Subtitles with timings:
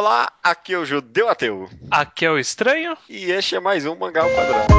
[0.00, 1.68] Olá, aqui é o Judeu Ateu.
[1.90, 2.96] Aqui é o Estranho.
[3.06, 4.72] E este é mais um Mangá ao Quadrado.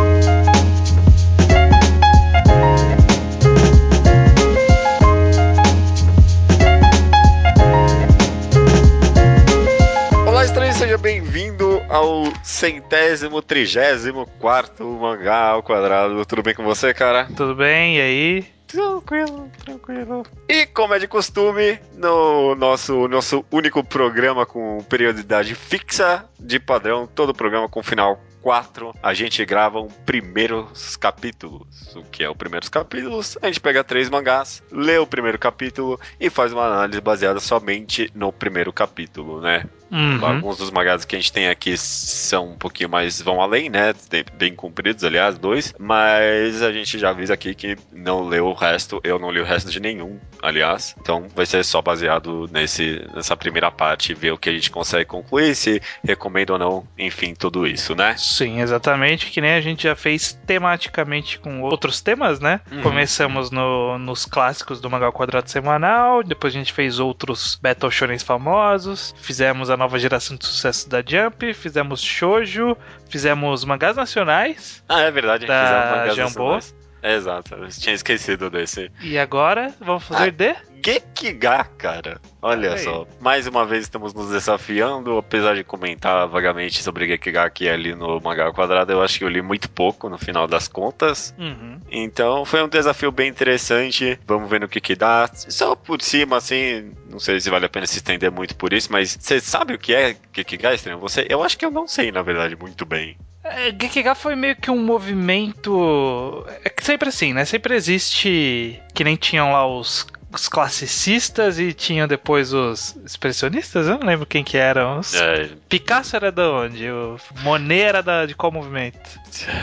[10.28, 16.26] Olá, Estranho, seja bem-vindo ao centésimo, trigésimo quarto Mangá ao Quadrado.
[16.26, 17.28] Tudo bem com você, cara?
[17.38, 17.98] Tudo bem?
[17.98, 18.61] E aí?
[18.72, 20.24] Tranquilo, tranquilo.
[20.48, 27.06] E como é de costume, no nosso, nosso único programa com periodicidade fixa, de padrão,
[27.06, 31.96] todo programa com final 4, a gente grava um primeiros capítulos.
[31.96, 33.38] O que é o primeiros capítulos?
[33.42, 38.10] A gente pega três mangás, lê o primeiro capítulo e faz uma análise baseada somente
[38.16, 39.66] no primeiro capítulo, né?
[39.92, 40.26] Uhum.
[40.26, 43.94] Alguns dos mangás que a gente tem aqui são um pouquinho mais vão além, né?
[44.10, 45.74] Tem- Bem compridos, aliás, dois.
[45.80, 49.00] Mas a gente já avisa aqui que não leu o resto.
[49.04, 50.96] Eu não li o resto de nenhum, aliás.
[51.00, 55.06] Então vai ser só baseado nesse, nessa primeira parte, ver o que a gente consegue
[55.06, 58.16] concluir, se recomenda ou não, enfim, tudo isso, né?
[58.18, 59.30] Sim, exatamente.
[59.30, 62.62] Que nem a gente já fez tematicamente com outros temas, né?
[62.72, 62.82] Uhum.
[62.82, 68.18] Começamos no- nos clássicos do Mangá Quadrado Semanal, depois a gente fez outros Battle Shonen
[68.20, 72.78] famosos, fizemos a nova geração de sucesso da Jump, fizemos Shoujo,
[73.10, 76.54] fizemos mangás nacionais, Ah, é verdade, Da fizemos mangás Jambô.
[76.54, 76.81] nacionais.
[77.04, 78.92] Exato, eu tinha esquecido desse.
[79.02, 80.72] e agora vamos fazer Ah, de...
[80.84, 82.20] Gekiga, cara.
[82.42, 82.80] Olha aí.
[82.80, 83.06] só.
[83.20, 88.20] Mais uma vez estamos nos desafiando, apesar de comentar vagamente sobre Gekiga aqui ali no
[88.20, 91.36] Mangá Quadrado, eu acho que eu li muito pouco no final das contas.
[91.38, 91.80] Uhum.
[91.92, 94.20] Então foi um desafio bem interessante.
[94.26, 95.30] Vamos ver no que que dá.
[95.34, 98.92] Só por cima, assim, não sei se vale a pena se estender muito por isso,
[98.92, 100.98] mas você sabe o que é Gekiga, estranho?
[101.00, 101.28] Você?
[101.30, 103.16] Eu acho que eu não sei, na verdade, muito bem.
[103.44, 106.46] É, Gekiga foi meio que um movimento.
[106.64, 107.46] É sempre assim, né?
[107.46, 108.82] Sempre existe.
[108.94, 113.88] Que nem tinham lá os, os classicistas e tinham depois os expressionistas.
[113.88, 115.00] Eu não lembro quem que eram.
[115.00, 116.90] Os- É, Picasso era da onde?
[116.90, 119.00] O Monet era da, de qual movimento?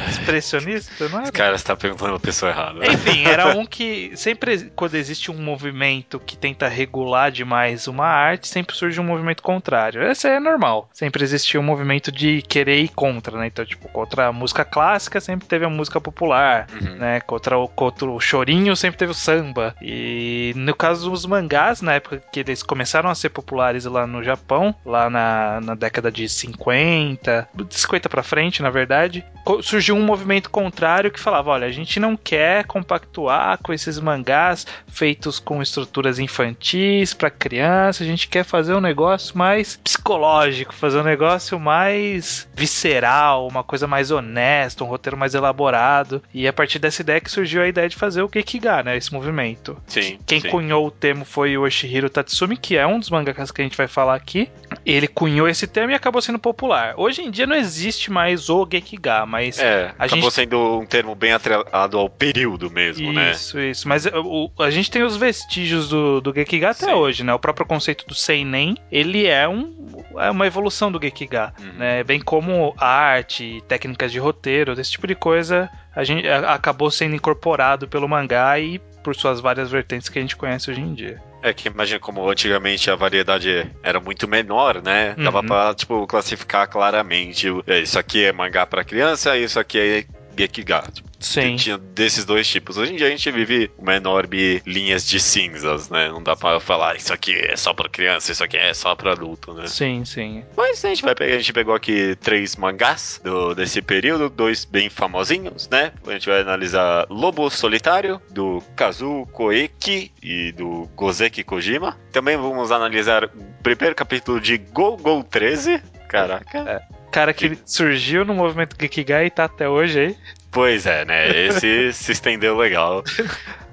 [0.08, 1.33] Expressionista, não era?
[1.33, 2.86] cara, você tá perguntando a pessoa errada.
[2.86, 8.48] Enfim, era um que sempre quando existe um movimento que tenta regular demais uma arte,
[8.48, 10.03] sempre surge um movimento contrário.
[10.03, 10.88] Esse é normal.
[10.93, 13.47] Sempre existiu um movimento de querer ir contra, né?
[13.47, 16.97] Então, tipo, contra a música clássica sempre teve a música popular, Uhum.
[16.97, 17.20] né?
[17.20, 19.75] Contra o, contra o chorinho sempre teve o samba.
[19.81, 24.22] E no caso dos mangás, na época que eles começaram a ser populares lá no
[24.22, 29.24] Japão, lá na, na década de 50, de 50 pra frente, na verdade,
[29.62, 34.66] surgiu um movimento contrário que falava: olha, a gente não quer compactuar com esses mangás
[34.86, 40.98] feitos com estruturas infantis pra criança, a gente quer fazer um negócio mais psicológico, fazer
[40.98, 46.22] um negócio mais visceral, uma coisa mais honesta, um roteiro mais elaborado.
[46.34, 48.96] E a partir dessa ideia que surgiu a ideia de fazer o Gekiga, né?
[48.96, 49.76] Esse movimento.
[49.86, 50.19] Sim.
[50.26, 50.56] Quem sim.
[50.56, 53.76] cunhou o termo foi o Yoshihiro Tatsumi, que é um dos mangakas que a gente
[53.76, 54.50] vai falar aqui.
[54.84, 56.94] Ele cunhou esse termo e acabou sendo popular.
[56.97, 61.14] Hoje em dia não existe mais o Gekiga, mas É, acabou gente- sendo um termo
[61.14, 63.31] bem atrelado ao período mesmo, né?
[63.32, 63.88] Isso, isso.
[63.88, 66.92] Mas o- o- a gente tem os vestígios do, do Gekiga até Sim.
[66.92, 67.32] hoje, né?
[67.34, 69.75] O próprio conceito do Seinen, ele é, um,
[70.19, 71.72] é uma evolução do Gekiga, Uhum.
[71.78, 72.04] né?
[72.04, 77.88] Bem como arte, técnicas de roteiro, desse tipo de coisa, a gente acabou sendo incorporado
[77.88, 81.19] pelo mangá e por suas várias vertentes que a gente conhece hoje em dia.
[81.42, 85.14] É que imagina como antigamente a variedade era muito menor, né?
[85.16, 85.46] Dava Uhum.
[85.46, 87.46] pra, tipo, classificar claramente.
[87.66, 90.04] é, Isso aqui é mangá pra criança, isso aqui é
[90.38, 90.82] Gekiga.
[90.93, 91.56] Tipo, Sim.
[91.56, 92.76] Tinha desses dois tipos.
[92.76, 96.09] Hoje em dia a gente vive uma enorme linhas de cinzas, né?
[96.09, 99.12] Não dá pra falar isso aqui é só pra criança, isso aqui é só pra
[99.12, 99.66] adulto, né?
[99.66, 100.44] Sim, sim.
[100.56, 104.65] Mas a gente vai pegar, a gente pegou aqui três mangás do, desse período, dois
[104.65, 105.93] bem famosinhos, né?
[106.06, 111.99] A gente vai analisar Lobo Solitário, do Kazuo Koeki e do Gozeki Kojima.
[112.12, 113.31] Também vamos analisar o
[113.62, 115.82] primeiro capítulo de Go Go 13.
[116.09, 116.87] Caraca.
[117.10, 120.16] Cara que surgiu no movimento Gekiga e tá até hoje aí.
[120.50, 121.28] Pois é, né?
[121.46, 123.02] Esse se estendeu legal.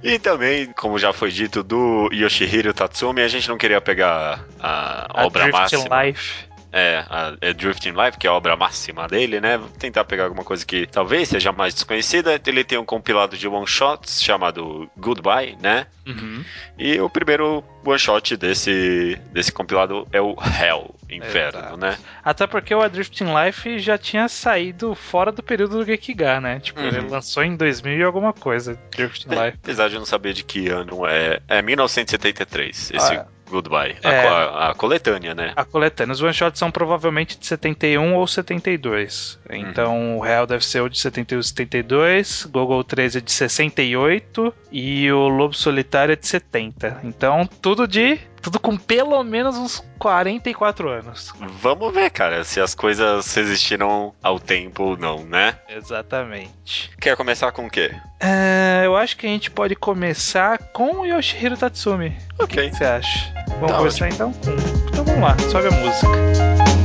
[0.04, 5.08] E também, como já foi dito, do Yoshihiro Tatsumi, a gente não queria pegar a,
[5.10, 6.04] A obra Drift máxima.
[6.04, 6.45] Life.
[6.78, 9.58] É, a, é Drifting Life, que é a obra máxima dele, né?
[9.58, 12.38] Vou tentar pegar alguma coisa que talvez seja mais desconhecida.
[12.46, 15.88] Ele tem um compilado de one-shots chamado Goodbye, né?
[16.06, 16.44] Uhum.
[16.78, 21.78] E o primeiro one-shot desse, desse compilado é o Hell, Inferno, Exato.
[21.78, 21.98] né?
[22.24, 26.60] Até porque o Adrifting Life já tinha saído fora do período do Gekiga, né?
[26.60, 26.88] Tipo, Uhum.
[26.88, 29.58] ele lançou em 2000 e alguma coisa, Drifting Life.
[29.64, 31.40] Apesar de eu não saber de que ano é.
[31.48, 33.96] É 1973, esse Ah, Goodbye.
[34.04, 34.28] A, é.
[34.28, 35.54] a- a coletânea, né?
[35.56, 39.40] A coletânea, os one-shots são provavelmente de 71 ou 72.
[39.50, 44.54] Então o Hell deve ser o de 71 e 72, Google 13 é de 68
[44.72, 47.00] e o Lobo Solitário é de 70.
[47.04, 51.34] Então tudo de Tudo com pelo menos uns 44 anos.
[51.60, 55.58] Vamos ver, cara, se as coisas resistiram ao tempo ou não, né?
[55.68, 56.92] Exatamente.
[57.02, 57.92] Quer começar com o quê?
[58.20, 62.16] É, eu acho que a gente pode começar com o Yoshihiro Tatsumi.
[62.38, 62.68] Ok.
[62.68, 63.34] O que você acha?
[63.60, 64.52] Vamos Tá começar então com.
[64.90, 66.85] Então vamos lá, sobe a música.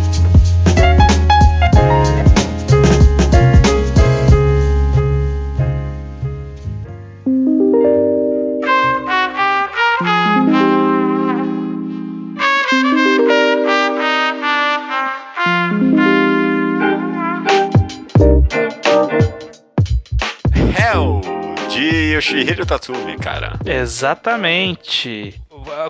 [22.45, 23.59] De Yoshihiro Tatsumi, cara.
[23.65, 25.41] Exatamente.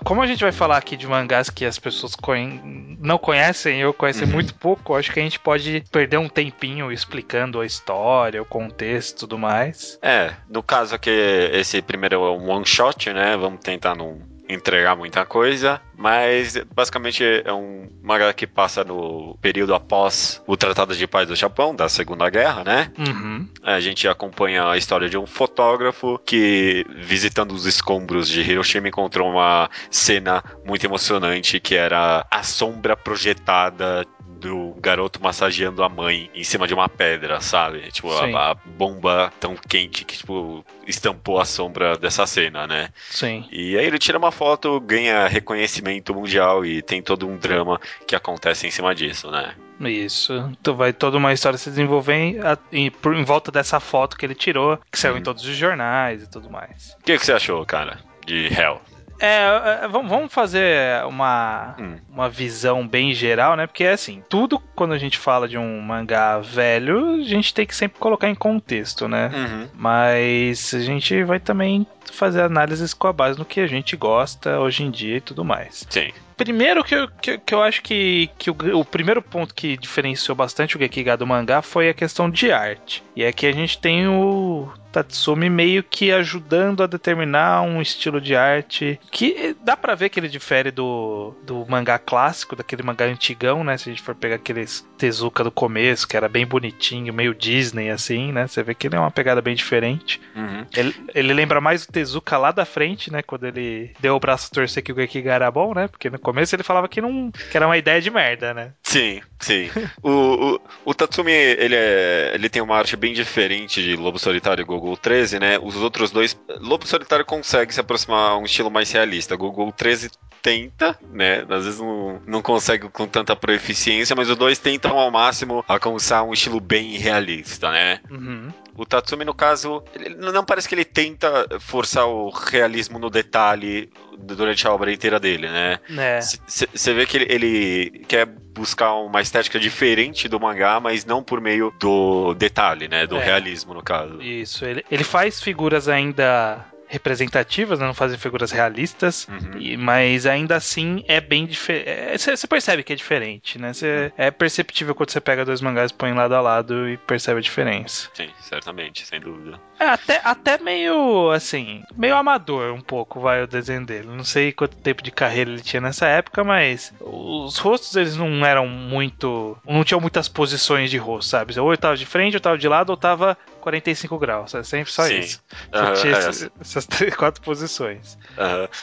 [0.03, 2.61] Como a gente vai falar aqui de mangás que as pessoas conhe-
[2.99, 4.31] não conhecem, eu conheço Uhum.
[4.31, 9.15] muito pouco, acho que a gente pode perder um tempinho explicando a história, o contexto
[9.15, 9.97] e tudo mais.
[10.01, 11.09] É, no caso aqui,
[11.53, 13.37] esse primeiro é um one shot, né?
[13.37, 14.19] Vamos tentar não
[14.53, 20.95] entregar muita coisa, mas basicamente é um mangá que passa no período após o Tratado
[20.95, 22.91] de Paz do Japão, da Segunda Guerra, né?
[22.97, 23.47] Uhum.
[23.63, 29.29] A gente acompanha a história de um fotógrafo que, visitando os escombros de Hiroshima, encontrou
[29.29, 34.05] uma cena muito emocionante que era a sombra projetada
[34.41, 37.91] do garoto massageando a mãe em cima de uma pedra, sabe?
[37.91, 42.89] Tipo, a, a bomba tão quente que, tipo, estampou a sombra dessa cena, né?
[43.09, 43.47] Sim.
[43.51, 48.15] E aí ele tira uma foto, ganha reconhecimento mundial e tem todo um drama que
[48.15, 49.53] acontece em cima disso, né?
[49.81, 50.33] Isso.
[50.59, 52.35] Então vai toda uma história se desenvolver em,
[52.71, 55.23] em- em volta dessa foto que ele tirou, que saiu em Uhum.
[55.23, 56.95] todos os jornais e tudo mais.
[56.99, 58.79] O que, que você achou, cara, de Hell?
[59.21, 61.95] É, é, vamos fazer uma, Hum.
[62.11, 63.67] uma visão bem geral, né?
[63.67, 67.75] Porque assim, tudo quando a gente fala de um mangá velho, a gente tem que
[67.75, 69.29] sempre colocar em contexto, né?
[69.33, 69.67] Uhum.
[69.75, 74.59] Mas a gente vai também fazer análises com a base no que a gente gosta
[74.59, 75.85] hoje em dia e tudo mais.
[75.87, 76.11] Sim.
[76.35, 80.35] Primeiro que eu, que, que eu acho que, que o, o primeiro ponto que diferenciou
[80.35, 83.03] bastante o Gekiga do mangá foi a questão de arte.
[83.15, 88.35] E aqui a gente tem o Tatsumi meio que ajudando a determinar um estilo de
[88.35, 93.63] arte que dá pra ver que ele difere do, do mangá clássico, daquele mangá antigão,
[93.63, 93.77] né?
[93.77, 97.89] Se a gente for pegar aqueles Tezuka do começo, que era bem bonitinho, meio Disney
[97.89, 98.47] assim, né?
[98.47, 100.21] Você vê que ele é uma pegada bem diferente.
[100.35, 100.65] Uhum.
[100.75, 103.21] Ele, ele lembra mais o Tezuka lá da frente, né?
[103.21, 105.87] Quando ele deu o braço a torcer que o Gekiga era bom, né?
[105.87, 108.73] Porque no começo ele falava que, não, que era uma ideia de merda, né?
[108.91, 109.69] Sim, sim.
[110.03, 114.61] o, o, o Tatsumi, ele, é, ele tem uma arte bem diferente de Lobo Solitário
[114.61, 115.57] e Gogol 13, né?
[115.57, 116.37] Os outros dois...
[116.59, 119.37] Lobo Solitário consegue se aproximar a um estilo mais realista.
[119.37, 120.11] Gogol 13
[120.41, 121.45] tenta, né?
[121.49, 126.23] Às vezes não, não consegue com tanta proeficiência, mas os dois tentam ao máximo alcançar
[126.23, 127.99] um estilo bem realista, né?
[128.09, 128.49] Uhum.
[128.75, 129.83] O Tatsumi, no caso,
[130.17, 135.47] não parece que ele tenta forçar o realismo no detalhe durante a obra inteira dele,
[135.49, 135.79] né?
[135.97, 136.19] É.
[136.47, 141.41] Você vê que ele, ele quer buscar uma estética diferente do mangá, mas não por
[141.41, 143.05] meio do detalhe, né?
[143.05, 143.23] Do É.
[143.23, 144.21] realismo, no caso.
[144.21, 144.65] Isso.
[144.65, 147.85] Ele, ele faz figuras ainda representativas, né?
[147.87, 149.57] não fazem figuras realistas, Uhum.
[149.59, 152.19] e- mas ainda assim é bem diferente.
[152.19, 153.73] Você percebe que é diferente, né?
[153.73, 157.41] Cê, é perceptível quando você pega dois mangás, põe lado a lado e percebe a
[157.41, 158.09] diferença.
[158.13, 159.59] Sim, certamente, sem dúvida.
[159.79, 164.07] É, até, até meio, assim, meio amador um pouco, vai o desenho dele.
[164.07, 168.45] Não sei quanto tempo de carreira ele tinha nessa época, mas os rostos eles não
[168.45, 169.57] eram muito.
[169.65, 171.57] Não tinham muitas posições de rosto, sabe?
[171.59, 174.53] Ou eu tava de frente, ou tava de lado, ou tava 45 graus.
[174.53, 175.19] É sempre só Sim.
[175.19, 175.41] isso.
[175.73, 178.17] Aham, tinha é, essas três, quatro posições.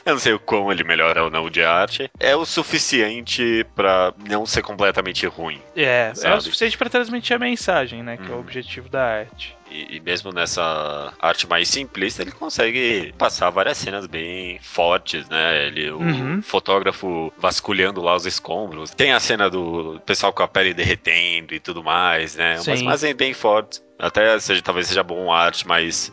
[0.06, 2.10] Eu não sei o quão ele melhora ou não de arte.
[2.18, 5.60] É o suficiente pra não ser completamente ruim.
[5.76, 6.36] É, é Sabe?
[6.36, 8.16] o suficiente pra transmitir a mensagem, né?
[8.16, 8.40] Que é o Uhum.
[8.40, 9.56] objetivo da arte.
[9.70, 15.66] E, e mesmo nessa arte mais simplista, ele consegue passar várias cenas bem fortes, né?
[15.66, 16.40] Ele, o Uhum.
[16.42, 18.90] fotógrafo vasculhando lá os escombros.
[18.90, 22.54] Tem a cena do pessoal com a pele derretendo e tudo mais, né?
[22.54, 22.84] Umas Sim.
[22.84, 23.82] imagens bem fortes.
[23.98, 26.12] Até seja, talvez seja bom a arte mais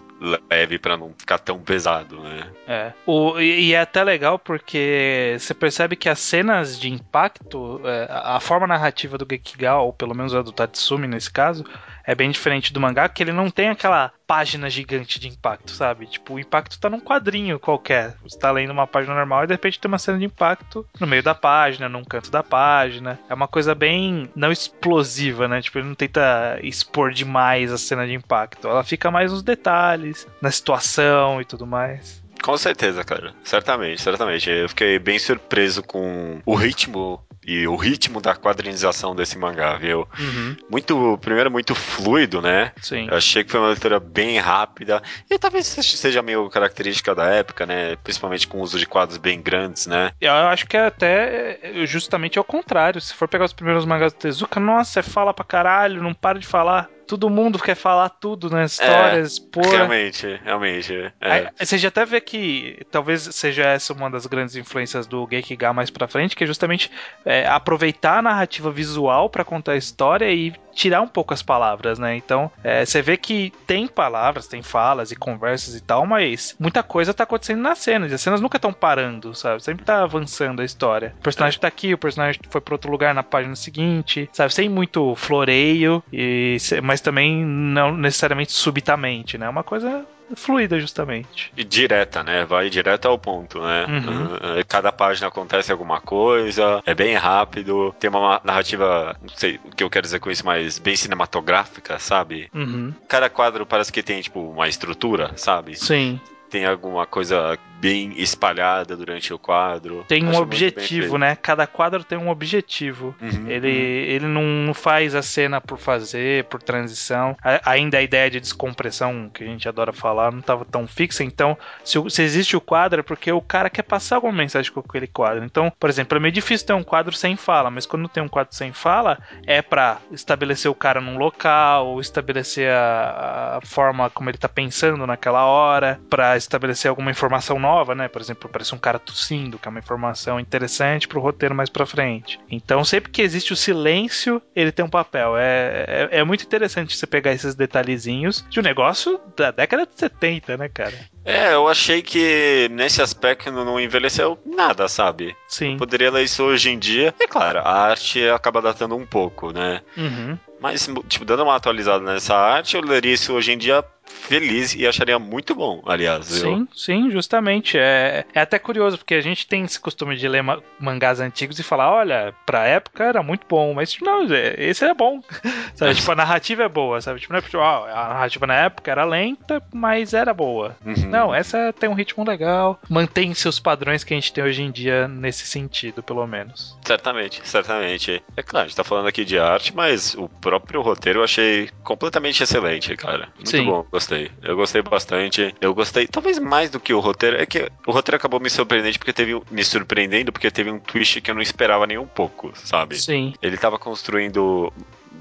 [0.49, 2.49] leve pra não ficar tão pesado, né?
[2.67, 2.93] É.
[3.05, 8.35] O, e, é até legal porque você percebe que as cenas de impacto, é, a
[8.37, 11.63] a forma narrativa do Gekiga, ou pelo menos a do Tatsumi nesse caso,
[12.05, 16.05] é bem diferente do mangá, que ele não tem aquela página gigante de impacto, sabe?
[16.07, 18.15] Tipo, o impacto tá num quadrinho qualquer.
[18.23, 21.07] Você tá lendo uma página normal e de repente tem uma cena de impacto no
[21.07, 23.19] meio da página, num canto da página.
[23.29, 25.61] É uma coisa bem não explosiva, né?
[25.61, 28.67] Tipo, ele não tenta expor demais a cena de impacto.
[28.67, 32.23] Ela fica mais nos detalhes, na situação e tudo mais.
[32.41, 33.33] Com certeza, cara.
[33.43, 34.49] Certamente, certamente.
[34.49, 40.07] Eu fiquei bem surpreso com o ritmo e o ritmo da quadrinização desse mangá, viu?
[40.19, 40.55] Uhum.
[40.69, 42.71] Muito, primeiro, muito fluido, né?
[42.81, 43.07] Sim.
[43.09, 47.65] Eu achei que foi uma leitura bem rápida e talvez seja meio característica da época,
[47.65, 47.95] né?
[47.97, 50.11] Principalmente com o uso de quadros bem grandes, né?
[50.19, 52.99] Eu acho que é até justamente ao contrário.
[52.99, 56.39] Se for pegar os primeiros mangás do Tezuka, nossa, é fala pra caralho, não para
[56.39, 58.85] de falar todo mundo quer falar tudo nas né?
[58.85, 59.37] histórias.
[59.55, 60.93] É, Realmente, realmente.
[61.21, 61.31] É.
[61.31, 65.73] Aí, você já até vê que talvez seja essa uma das grandes influências do Gekiga
[65.73, 66.91] mais pra frente, que é justamente
[67.23, 71.97] é, aproveitar a narrativa visual para contar a história e tirar um pouco as palavras,
[71.97, 72.15] né?
[72.15, 76.83] Então, é, você vê que tem palavras, tem falas e conversas e tal, mas muita
[76.83, 78.11] coisa tá acontecendo nas cenas.
[78.11, 79.63] E as cenas nunca estão parando, sabe?
[79.63, 81.15] Sempre tá avançando a história.
[81.19, 84.53] O personagem tá aqui, o personagem foi para outro lugar na página seguinte, sabe?
[84.53, 89.47] Sem muito floreio, e, mas também não necessariamente subitamente, né?
[89.47, 90.05] Uma coisa
[90.35, 91.51] fluida, justamente.
[91.55, 92.45] E direta, né?
[92.45, 93.85] Vai direto ao ponto, né?
[93.87, 94.59] Uhum.
[94.59, 99.75] Ah, cada página acontece alguma coisa, é bem rápido, tem uma narrativa, não sei o
[99.75, 102.49] que eu quero dizer com isso, mas bem cinematográfica, sabe?
[102.53, 102.93] Uhum.
[103.07, 105.75] Cada quadro parece que tem, tipo, uma estrutura, sabe?
[105.75, 106.19] Sim
[106.55, 110.05] tem alguma coisa bem espalhada durante o quadro.
[110.07, 111.35] Tem um objetivo, né?
[111.35, 113.15] Cada quadro tem um objetivo.
[113.21, 113.75] Uhum, ele, uhum.
[113.75, 117.35] ele não faz a cena por fazer, por transição.
[117.43, 121.23] A, ainda a ideia de descompressão, que a gente adora falar, não estava tão fixa.
[121.23, 124.79] Então, se, se, existe o quadro, é porque o cara quer passar alguma mensagem com
[124.79, 125.43] aquele quadro.
[125.43, 128.27] Então, por exemplo, é meio difícil ter um quadro sem fala, mas quando tem um
[128.27, 134.29] quadro sem fala, é para estabelecer o cara num local, estabelecer a, a forma como
[134.29, 138.07] ele tá pensando naquela hora, para estabelecer alguma informação nova, né?
[138.07, 141.85] Por exemplo, parece um cara tossindo, que é uma informação interessante pro roteiro mais pra
[141.85, 142.39] frente.
[142.49, 145.35] Então, sempre que existe o silêncio, ele tem um papel.
[145.35, 149.99] É, é, é muito interessante você pegar esses detalhezinhos de um negócio da década de
[149.99, 150.93] 70, né, cara?
[151.23, 155.35] É, eu achei que nesse aspecto não envelheceu nada, sabe?
[155.47, 155.73] Sim.
[155.73, 157.15] Eu poderia ler isso hoje em dia.
[157.19, 159.81] E claro, a arte acaba datando um pouco, né?
[159.97, 160.37] Uhum.
[160.61, 164.87] Mas, tipo, dando uma atualizada nessa arte, eu leria isso hoje em dia feliz e
[164.87, 166.25] acharia muito bom, aliás.
[166.25, 166.67] Sim, eu...
[166.75, 167.77] sim, justamente.
[167.77, 170.43] É, é até curioso, porque a gente tem esse costume de ler
[170.79, 174.85] mangás antigos e falar, olha, pra época era muito bom, mas tipo, não, é, esse
[174.85, 175.21] é bom.
[175.75, 177.19] sabe, tipo, a narrativa é boa, sabe?
[177.19, 180.75] Tipo, não é tipo, a narrativa na época era lenta, mas era boa.
[180.85, 181.09] Uhum.
[181.09, 184.71] Não, essa tem um ritmo legal, mantém seus padrões que a gente tem hoje em
[184.71, 186.77] dia nesse sentido, pelo menos.
[186.83, 188.23] Certamente, certamente.
[188.35, 191.69] É claro, a gente tá falando aqui de arte, mas o próprio roteiro eu achei
[191.83, 193.29] completamente excelente, cara.
[193.35, 193.65] Muito sim.
[193.65, 194.29] bom gostei.
[194.41, 195.55] Eu gostei bastante.
[195.61, 197.37] Eu gostei, talvez mais do que o roteiro.
[197.37, 201.21] É que o roteiro acabou me surpreendendo porque teve me surpreendendo porque teve um twist
[201.21, 202.97] que eu não esperava nem um pouco, sabe?
[202.97, 203.33] Sim.
[203.41, 204.71] Ele tava construindo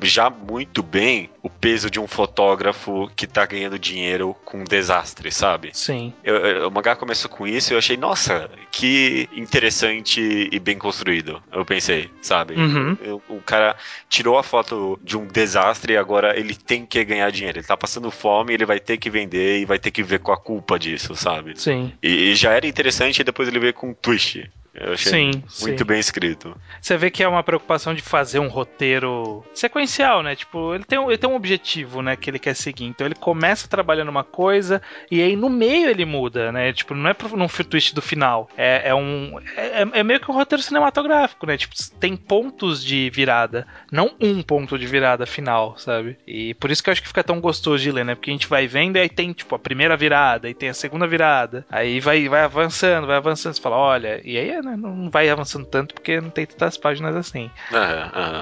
[0.03, 5.31] já muito bem o peso de um fotógrafo que tá ganhando dinheiro com um desastre,
[5.31, 5.71] sabe?
[5.73, 6.13] Sim.
[6.23, 10.79] Eu, eu, o mangá começou com isso e eu achei, nossa, que interessante e bem
[10.79, 11.43] construído.
[11.53, 12.55] Eu pensei, sabe?
[12.55, 12.97] Uhum.
[13.03, 13.77] Eu, o cara
[14.09, 17.59] tirou a foto de um desastre e agora ele tem que ganhar dinheiro.
[17.59, 20.33] Ele tá passando fome, ele vai ter que vender e vai ter que ver com
[20.33, 21.59] a culpa disso, sabe?
[21.59, 21.93] Sim.
[22.03, 24.51] E, e já era interessante e depois ele veio com um twist.
[24.75, 25.85] Eu achei sim, muito sim.
[25.85, 26.57] bem escrito.
[26.81, 30.35] Você vê que é uma preocupação de fazer um roteiro sequencial, né?
[30.35, 32.87] Tipo, ele tem, um, ele tem um objetivo, né, que ele quer seguir.
[32.87, 36.73] Então ele começa trabalhando uma coisa e aí no meio ele muda, né?
[36.73, 38.49] Tipo, não é num twist do final.
[38.57, 39.39] É, é um.
[39.57, 41.57] É, é, meio que um roteiro cinematográfico, né?
[41.57, 46.17] Tipo, tem pontos de virada, não um ponto de virada final, sabe?
[46.27, 48.15] E por isso que eu acho que fica tão gostoso de ler, né?
[48.17, 50.75] Porque a gente vai vendo e aí tem, tipo, a primeira virada, aí tem a
[50.75, 53.55] segunda virada, aí vai, vai avançando, vai avançando.
[53.55, 56.77] Você fala, olha, e aí é né, não vai avançando tanto porque não tem tantas
[56.77, 57.51] páginas assim.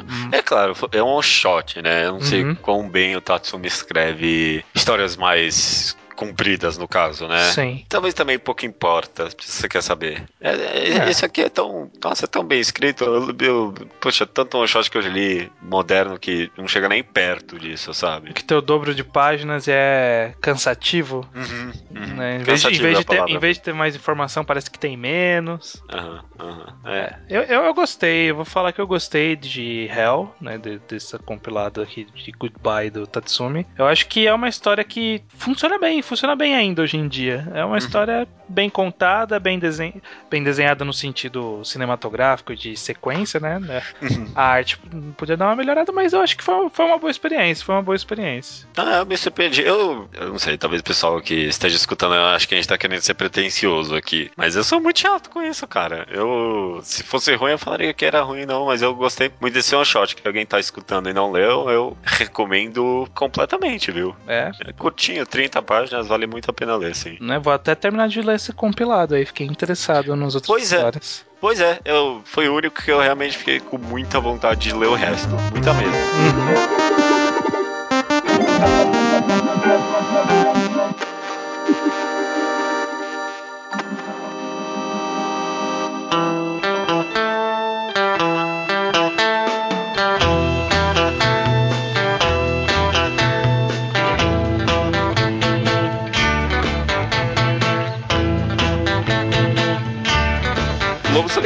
[0.08, 0.28] Hum.
[0.32, 2.06] É claro, é um shot, né?
[2.06, 2.54] Eu não sei uhum.
[2.54, 7.44] quão bem o Tatsumi escreve histórias mais compridas, no caso, né?
[7.50, 7.84] Sim.
[7.88, 10.22] Talvez também pouco importa, se você quer saber.
[10.40, 11.10] É, é, é.
[11.10, 11.90] Esse aqui é tão.
[12.02, 13.04] Nossa, é tão bem escrito.
[13.04, 17.58] Eu, eu, poxa, tanto um shot que eu li moderno que não chega nem perto
[17.58, 18.32] disso, sabe?
[18.32, 21.26] Que teu dobro de páginas é cansativo.
[21.34, 22.14] Uhum, uhum.
[22.14, 22.36] Né?
[22.36, 24.78] Em, vez de, em, vez de ter, em vez de ter mais informação, parece que
[24.78, 25.82] tem menos.
[25.92, 26.90] Uhum, uhum.
[26.90, 27.16] É.
[27.28, 30.58] Eu, eu, eu, gostei, eu vou falar que eu gostei de Hell, né?
[30.58, 33.66] De, dessa compilada aqui de Goodbye do Tatsumi.
[33.76, 37.48] Eu acho que é uma história que funciona bem funciona bem ainda hoje em dia.
[37.54, 37.76] É uma uhum.
[37.78, 39.94] história bem contada, bem, desen...
[40.30, 43.58] bem desenhada no sentido cinematográfico de sequência, né?
[44.02, 44.30] Uhum.
[44.34, 44.78] A arte
[45.16, 47.64] podia dar uma melhorada, mas eu acho que foi, foi uma boa experiência.
[47.64, 48.68] Foi uma boa experiência.
[48.76, 49.62] Ah, eu me surpreendi.
[49.62, 52.68] Eu, eu não sei, talvez o pessoal que esteja escutando, eu acho que a gente
[52.68, 54.30] tá querendo ser pretencioso aqui.
[54.36, 56.06] Mas eu sou muito chato com isso, cara.
[56.10, 58.66] Eu, se fosse ruim, eu falaria que era ruim, não.
[58.66, 61.70] Mas eu gostei muito desse one shot que alguém tá escutando e não leu.
[61.70, 64.14] Eu recomendo completamente, viu?
[64.26, 64.50] É.
[64.66, 67.16] É curtinho, 30 páginas, vale muito a pena ler, sim.
[67.20, 70.76] Né, vou até terminar de ler esse compilado aí, fiquei interessado nos outros pois é.
[70.76, 71.24] histórias.
[71.28, 71.32] É.
[71.40, 74.86] Pois é, eu, foi o único que eu realmente fiquei com muita vontade de ler
[74.86, 75.28] o resto.
[75.52, 75.92] Muita mesmo.
[75.92, 76.71] Lobo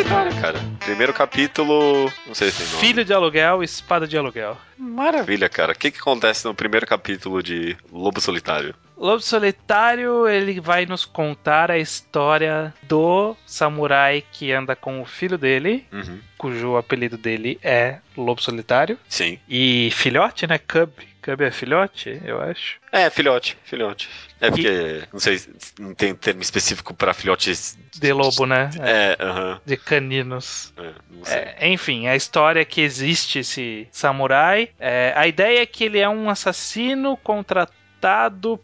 [0.06, 0.60] Solitário, cara.
[0.78, 2.10] Primeiro capítulo.
[2.26, 2.78] Não sei se tem nome.
[2.86, 4.56] Filho de aluguel, espada de aluguel.
[4.78, 5.72] Maravilha, cara.
[5.72, 8.72] O que, que acontece no primeiro capítulo de Lobo Solitário?
[8.96, 15.36] Lobo Solitário, ele vai nos contar a história do samurai que anda com o filho
[15.36, 16.20] dele, Uhum.
[16.38, 18.96] cujo apelido dele é Lobo Solitário.
[19.08, 19.40] Sim.
[19.48, 20.56] E filhote, né?
[20.58, 20.90] Cub.
[21.26, 22.76] Cub é filhote, eu acho.
[22.92, 24.08] É, filhote, filhote.
[24.40, 27.76] É porque, não sei, se não tem termo específico pra filhotes.
[27.98, 28.70] De lobo, né?
[28.78, 29.60] É, É, aham.
[29.66, 30.72] De caninos.
[31.26, 31.56] é.
[31.60, 34.68] É, enfim, a história é que existe esse samurai.
[34.78, 37.76] É, a ideia é que ele é um assassino contratado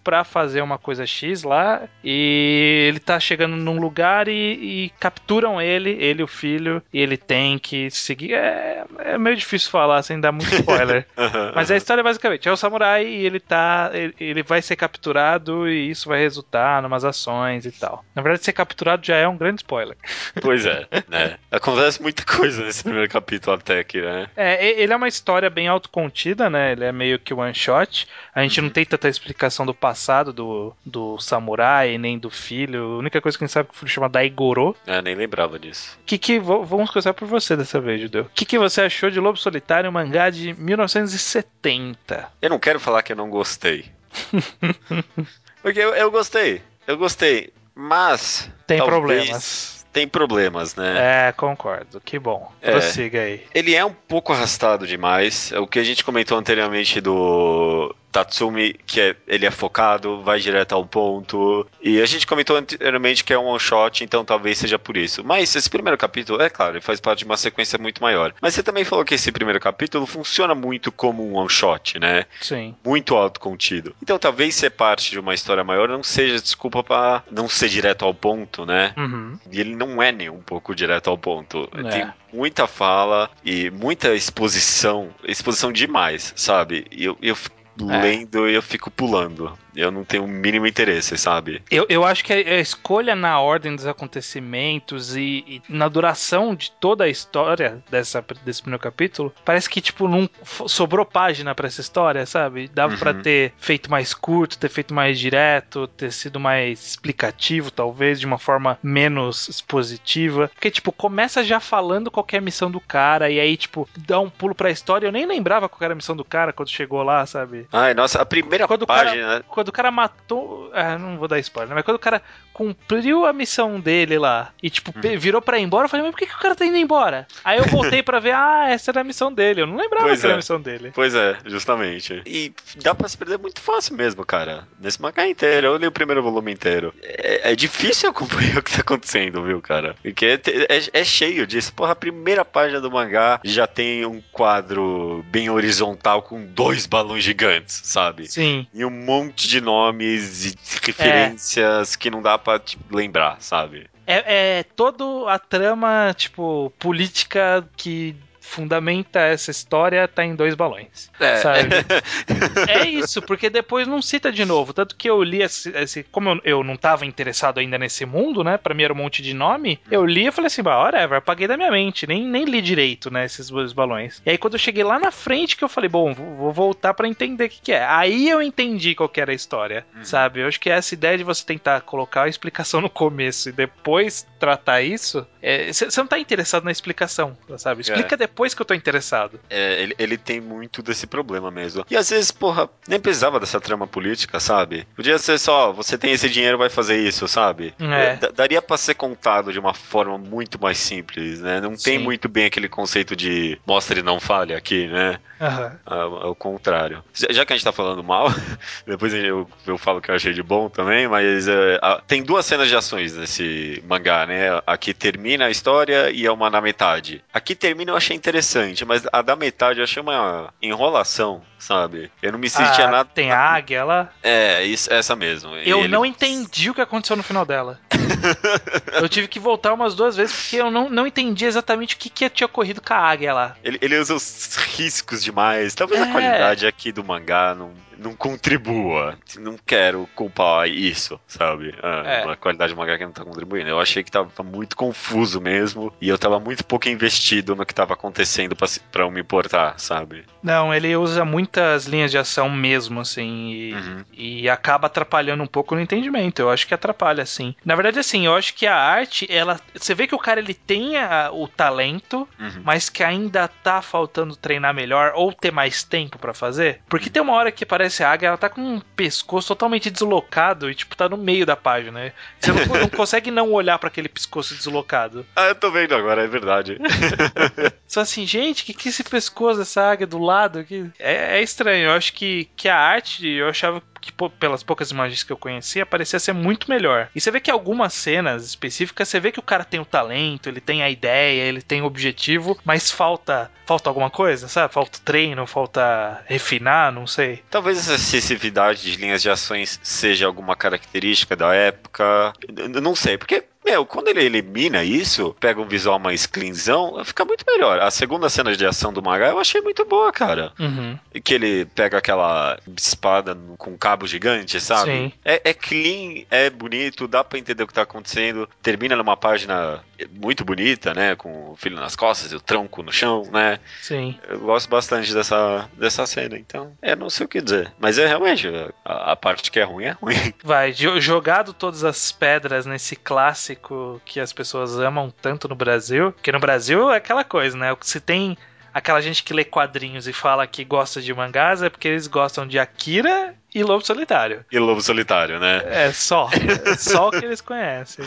[0.02, 5.60] pra fazer uma coisa X lá e ele tá chegando num lugar e, e capturam
[5.60, 8.34] ele, ele e o filho, e ele tem que seguir.
[8.34, 11.06] É, é meio difícil falar sem dar muito spoiler.
[11.54, 11.78] Mas a aham.
[11.78, 13.90] história basicamente é o samurai e ele tá.
[13.92, 18.04] Ele, ele vai ser capturado e isso vai resultar em umas ações e tal.
[18.14, 19.96] Na verdade, ser capturado já é um grande spoiler.
[20.40, 21.36] Pois é, né?
[21.50, 24.28] Acontece muita coisa nesse primeiro capítulo até aqui, né?
[24.36, 26.72] É, ele é uma história bem autocontida, né?
[26.72, 28.08] Ele é meio que one shot.
[28.34, 29.31] A gente não tem tanta explicação
[29.66, 32.94] do passado do, do samurai, nem do filho.
[32.94, 34.76] A única coisa que a gente sabe é que o filho chama Daigoro.
[34.86, 35.98] É, nem lembrava disso.
[36.06, 38.22] Que que, vamos começar por você dessa vez, Judeu.
[38.24, 42.28] O que, que você achou de Lobo Solitário, um mangá de 1970?
[42.40, 43.86] Eu não quero falar que eu não gostei.
[45.62, 48.50] Porque eu, eu gostei, eu gostei, mas.
[48.66, 49.82] Tem talvez problemas.
[49.92, 51.28] Tem problemas, né?
[51.28, 52.00] É, concordo.
[52.00, 52.50] Que bom.
[52.62, 52.70] É.
[52.70, 53.44] Prossiga aí.
[53.54, 55.52] Ele é um pouco arrastado demais.
[55.52, 60.38] É O que a gente comentou anteriormente do Tatsumi, que é, ele é focado, vai
[60.38, 61.66] direto ao ponto.
[61.82, 65.24] E a gente comentou anteriormente que é um one shot, então talvez seja por isso.
[65.24, 68.34] Mas esse primeiro capítulo, é claro, ele faz parte de uma sequência muito maior.
[68.40, 72.26] Mas você também falou que esse primeiro capítulo funciona muito como um one shot, né?
[72.40, 72.74] Sim.
[72.84, 73.94] muito autocontido.
[74.02, 78.04] Então talvez ser parte de uma história maior não seja desculpa pra não ser direto
[78.04, 78.92] ao ponto, né?
[78.96, 79.38] Uhum.
[79.50, 81.68] E ele não é nem um pouco direto ao ponto.
[81.74, 81.88] É.
[81.88, 86.86] Tem muita fala e muita exposição, exposição demais, sabe?
[86.90, 87.36] E eu, eu
[87.80, 88.02] É.
[88.02, 89.56] lendo e eu fico pulando.
[89.74, 91.62] Eu não tenho o mínimo interesse, sabe?
[91.70, 96.70] Eu, eu acho que a escolha na ordem dos acontecimentos e, e na duração de
[96.72, 100.28] toda a história dessa, desse primeiro capítulo, parece que, tipo, não
[100.66, 102.68] sobrou página pra essa história, sabe?
[102.68, 103.22] Dava pra Uhum.
[103.22, 108.38] ter feito mais curto, ter feito mais direto, ter sido mais explicativo, talvez, de uma
[108.38, 110.50] forma menos expositiva.
[110.54, 114.18] Porque, tipo, começa já falando qual é a missão do cara, e aí, tipo, dá
[114.20, 115.06] um pulo pra história.
[115.06, 117.66] Eu nem lembrava qual era a missão do cara quando chegou lá, sabe?
[117.72, 119.44] Ai, nossa, a primeira Quando o cara- página.
[119.62, 120.70] Quando o cara matou.
[120.74, 121.74] Ah, não vou dar spoiler, né?
[121.76, 122.20] mas quando o cara
[122.52, 125.18] cumpriu a missão dele lá e, tipo, Uhum.
[125.18, 127.26] virou pra ir embora, eu falei, mas por que, que o cara tá indo embora?
[127.44, 129.62] Aí eu voltei pra ver, ah, essa era a missão dele.
[129.62, 130.34] Eu não lembrava Pois que era é.
[130.34, 130.92] a missão dele.
[130.94, 132.22] Pois é, justamente.
[132.26, 134.66] E dá pra se perder muito fácil mesmo, cara.
[134.78, 136.92] Nesse mangá inteiro, eu li o primeiro volume inteiro.
[137.02, 139.94] É, é difícil acompanhar o que tá acontecendo, viu, cara?
[140.02, 141.72] Porque te- é, é cheio disso.
[141.72, 147.24] Porra, a primeira página do mangá já tem um quadro bem horizontal com dois balões
[147.24, 148.26] gigantes, sabe?
[148.30, 148.66] Sim.
[148.74, 153.86] E um monte de nomes e referências que não dá pra tipo, lembrar, sabe?
[154.06, 158.16] É, é toda a trama, tipo, política que
[158.52, 161.10] fundamenta essa história tá em dois balões.
[161.18, 161.36] É.
[161.36, 161.68] Sabe?
[162.68, 164.72] É isso, porque depois não cita de novo.
[164.72, 165.70] Tanto que eu li esse.
[165.76, 168.56] esse- como eu, eu não tava interessado ainda nesse mundo, né?
[168.58, 169.78] Pra mim era um monte de nome.
[169.90, 172.06] Eu li e falei assim, bah, whatever, apaguei da minha mente.
[172.06, 173.24] Nem, nem li direito, né?
[173.24, 174.20] Esses dois balões.
[174.24, 176.94] E aí quando eu cheguei lá na frente, que eu falei, bom, vou, vou voltar
[176.94, 177.84] pra entender o que, que é.
[177.86, 180.40] Aí eu entendi qual que era a história, sabe?
[180.40, 184.26] Eu acho que essa ideia de você tentar colocar a explicação no começo e depois
[184.38, 185.26] tratar isso.
[185.72, 187.80] Você não tá interessado na explicação, sabe?
[187.82, 189.38] Explica depois que eu tô interessado.
[189.48, 191.84] É, ele, ele tem muito desse problema mesmo.
[191.90, 194.86] E às vezes, porra, nem precisava dessa trama política, sabe?
[194.96, 197.74] Podia ser só, você tem esse dinheiro, vai fazer isso, sabe?
[197.80, 198.16] É.
[198.16, 201.60] D- daria pra ser contado de uma forma muito mais simples, né?
[201.60, 201.98] Não tem Sim.
[201.98, 205.18] muito bem aquele conceito de mostre e não fale aqui, né?
[205.40, 205.78] Aham.
[205.84, 207.02] Ao, ao contrário.
[207.12, 208.28] Já já que a gente tá falando mal,
[208.86, 212.46] depois eu, eu falo que eu achei de bom também, mas é, a- tem duas
[212.46, 214.60] cenas de ações nesse mangá, né?
[214.66, 217.22] Aqui termina a história e é uma na metade.
[217.32, 222.10] Aqui termina eu achei interessante, mas a da metade eu achei uma enrolação, sabe?
[222.22, 223.10] Eu não me sentia Ah, nada.
[223.12, 224.10] Tem a águia lá.
[224.22, 225.56] É, isso, essa mesmo.
[225.56, 227.80] Eu Ele- não entendi o que aconteceu no final dela.
[229.02, 232.08] eu tive que voltar umas duas vezes porque eu não, não entendi exatamente o que,
[232.08, 233.56] que tinha ocorrido com a águia lá.
[233.64, 235.74] Ele, ele usa os riscos demais.
[235.74, 236.04] Talvez É.
[236.04, 239.18] a qualidade aqui do mangá não, não contribua.
[239.38, 241.74] Não quero culpar isso, sabe?
[241.82, 242.22] Ah, É.
[242.32, 243.68] A qualidade do mangá que não tá contribuindo.
[243.68, 245.92] Eu achei que tava muito confuso mesmo.
[246.00, 249.78] E eu tava muito pouco investido no que tava acontecendo se- pra eu me importar,
[249.78, 250.24] sabe?
[250.42, 254.04] Não, ele usa muitas linhas de ação mesmo, assim, e, Uhum.
[254.12, 256.40] e acaba atrapalhando um pouco no entendimento.
[256.40, 257.54] Eu acho que atrapalha, sim.
[257.64, 259.60] Na verdade, assim, eu acho que a arte, ela.
[259.74, 262.62] Você vê que o cara ele tem a- o talento, Uhum.
[262.64, 266.80] mas que ainda tá faltando treinar melhor ou ter mais tempo pra fazer.
[266.88, 270.68] Porque tem uma hora que parece a águia, ela tá com um pescoço totalmente deslocado
[270.70, 271.92] e, tipo, tá no meio da página.
[271.92, 272.12] né?
[272.40, 275.24] Você não, não consegue não olhar pra aquele pescoço deslocado.
[275.36, 276.78] Ah, eu tô vendo agora, é verdade.
[278.02, 280.90] Assim, gente, que que esse pescoço dessa águia do lado aqui?
[280.98, 281.86] É, é estranho.
[281.86, 285.86] Eu acho que, que a arte, eu achava que pelas poucas imagens que eu conhecia,
[285.86, 287.08] parecia ser muito melhor.
[287.14, 290.48] E você vê que algumas cenas específicas, você vê que o cara tem o talento,
[290.48, 294.72] ele tem a ideia, ele tem o objetivo, mas falta falta alguma coisa, sabe?
[294.72, 297.42] Falta treino, falta refinar, não sei.
[297.50, 302.32] Talvez essa excessividade de linhas de ações seja alguma característica da época.
[302.56, 307.24] Eu não sei, porque, meu, quando ele elimina isso, pega um visual mais cleanzão, fica
[307.24, 307.80] muito melhor.
[307.80, 310.52] A segunda cena de ação do mangá eu achei muito boa, cara.
[310.58, 310.98] Uhum.
[311.22, 314.90] Que ele pega aquela espada com cabo gigante, sabe?
[314.90, 315.12] Sim.
[315.24, 318.48] É, é clean, é bonito, dá pra entender o que tá acontecendo.
[318.62, 321.14] Termina numa página muito bonita, né?
[321.14, 323.60] Com o filho nas costas e o tronco no chão, né?
[323.82, 324.18] Sim.
[324.28, 326.72] Eu gosto bastante dessa, dessa cena, então.
[326.80, 327.70] É, não sei o que dizer.
[327.78, 328.48] Mas é realmente,
[328.84, 330.32] a, a parte que é ruim é ruim.
[330.42, 336.12] Vai, jo- jogado todas as pedras nesse clássico que as pessoas amam tanto no Brasil.
[336.12, 337.76] Porque no Brasil é aquela coisa, né?
[337.82, 338.36] Se tem
[338.72, 342.46] aquela gente que lê quadrinhos e fala que gosta de mangás, é porque eles gostam
[342.46, 344.44] de Akira e Lobo Solitário.
[344.50, 345.62] E Lobo Solitário, né?
[345.66, 346.28] É só.
[346.66, 348.04] É só o que eles conhecem.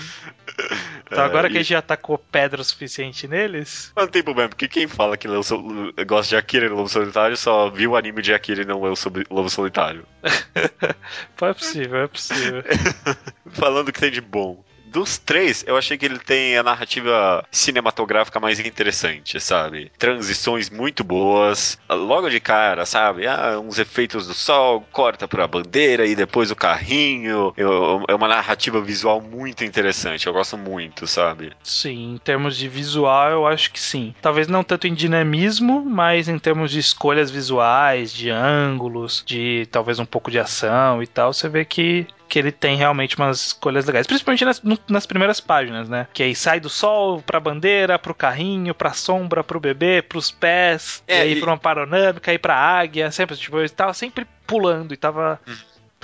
[1.06, 3.92] Então É, agora que e- a gente já tacou pedra o suficiente neles.
[3.96, 7.70] Não tem problema, porque quem fala que Sol- gosta de Akira e Lobo Solitário só
[7.70, 10.06] viu o anime de Akira e não leu sobre Lobo Solitário.
[11.38, 12.64] Pô, é possível, é possível.
[13.52, 14.64] Falando que tem de bom.
[14.96, 19.92] Dos três, eu achei que ele tem a narrativa cinematográfica mais interessante, sabe?
[20.00, 21.78] Transições muito boas.
[21.90, 23.28] Logo de cara, sabe?
[23.28, 27.54] Ah, uns efeitos do sol, corta pra bandeira e depois o carrinho.
[27.58, 30.28] Eu- é uma narrativa visual muito interessante.
[30.28, 31.52] Eu gosto muito, sabe?
[31.62, 34.16] Sim, em termos de visual, eu acho que sim.
[34.22, 40.00] Talvez não tanto em dinamismo, mas em termos de escolhas visuais, de ângulos, de talvez
[40.00, 42.08] um pouco de ação e tal, você vê que.
[42.28, 46.08] Que ele tem realmente umas escolhas legais, principalmente nas, nas primeiras páginas, né?
[46.14, 51.04] Que aí sai do sol pra bandeira, pro carrinho, pra sombra, pro bebê, pros pés,
[51.08, 54.26] É, e aí e- pra uma paronâmica, aí pra águia, sempre, tipo, ele tava sempre
[54.48, 55.40] pulando e tava,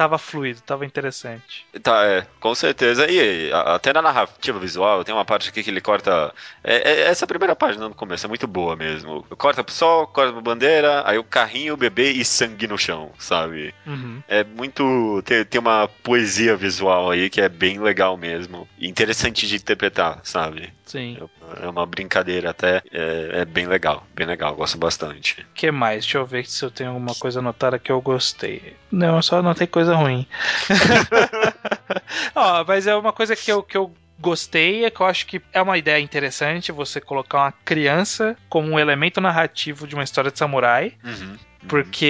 [0.02, 1.66] tava fluido, tava interessante.
[1.84, 3.06] Tá, é, com certeza.
[3.10, 6.34] E até na narrativa visual, tem uma parte aqui que ele corta.
[6.64, 9.24] é- é- essa primeira página no começo é muito boa mesmo.
[9.38, 13.12] Corta pro sol, corta pra bandeira, aí o carrinho, o bebê e sangue no chão,
[13.20, 13.74] sabe?
[13.86, 14.22] Uhum.
[14.28, 15.22] É muito.
[15.24, 18.68] Tem, tem uma poesia visual aí que é bem legal mesmo.
[18.80, 20.74] Interessante de interpretar, sabe?
[20.92, 21.18] Sim.
[21.62, 22.84] É uma brincadeira até.
[22.92, 25.40] É, é bem legal, bem legal, gosto bastante.
[25.40, 26.04] O que mais?
[26.04, 28.76] Deixa eu ver se eu tenho alguma coisa anotada que eu gostei.
[28.92, 30.28] Não, eu só anotei coisa ruim.
[32.36, 35.42] Ó, mas é uma coisa que eu, que eu gostei, é que eu acho que
[35.52, 40.32] é uma ideia interessante você colocar uma criança como um elemento narrativo de uma história
[40.32, 40.94] de samurai.
[41.04, 41.36] Uhum.
[41.68, 42.06] Porque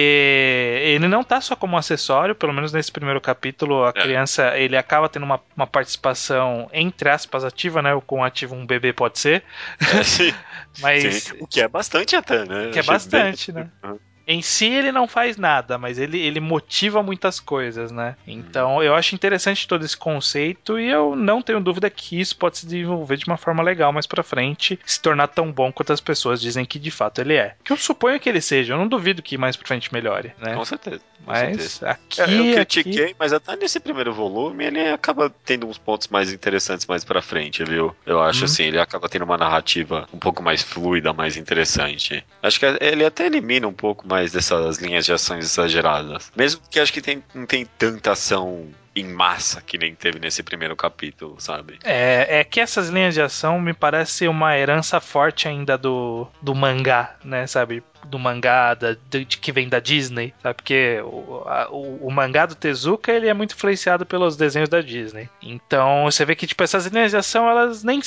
[0.82, 3.92] ele não tá só como acessório, pelo menos nesse primeiro capítulo, a É.
[3.92, 7.92] criança ele acaba tendo uma, uma participação, entre aspas, ativa, né?
[7.92, 9.42] O com ativo um bebê pode ser.
[9.78, 10.32] É, sim,
[10.80, 11.32] Mas sim.
[11.38, 12.70] O que é bastante até, né?
[12.72, 13.70] Que é Achei bastante, bem- né?
[13.84, 13.98] Uhum.
[14.26, 18.16] Em si ele não faz nada, mas ele, ele motiva muitas coisas, né?
[18.26, 22.58] Então eu acho interessante todo esse conceito e eu não tenho dúvida que isso pode
[22.58, 26.00] se desenvolver de uma forma legal mais pra frente, se tornar tão bom quanto as
[26.00, 27.54] pessoas dizem que de fato ele é.
[27.64, 30.54] Que eu suponho que ele seja, eu não duvido que mais pra frente melhore, né?
[30.54, 31.00] Com certeza.
[31.24, 31.78] com certeza.
[31.82, 35.78] Mas aqui, É, eu aqui critiquei, mas até nesse primeiro volume ele acaba tendo uns
[35.78, 37.94] pontos mais interessantes mais pra frente, viu?
[38.06, 38.44] Eu acho Uhum.
[38.44, 42.24] assim, ele acaba tendo uma narrativa um pouco mais fluida, mais interessante.
[42.42, 46.30] Acho que ele até elimina um pouco mais dessas linhas de ações exageradas.
[46.36, 50.42] Mesmo que acho que tem, não tem tanta ação em massa que nem teve nesse
[50.42, 51.78] primeiro capítulo, sabe?
[51.82, 56.54] É, é que essas linhas de ação me parece uma herança forte ainda do, do
[56.54, 57.82] mangá, né, sabe?
[58.06, 60.54] Do mangá da, de, de, que vem da Disney, sabe?
[60.56, 64.80] Porque o, a, o, o, mangá do Tezuka ele é muito influenciado pelos desenhos da
[64.80, 65.28] Disney.
[65.42, 68.00] Então você vê que tipo essas linhas de ação elas nem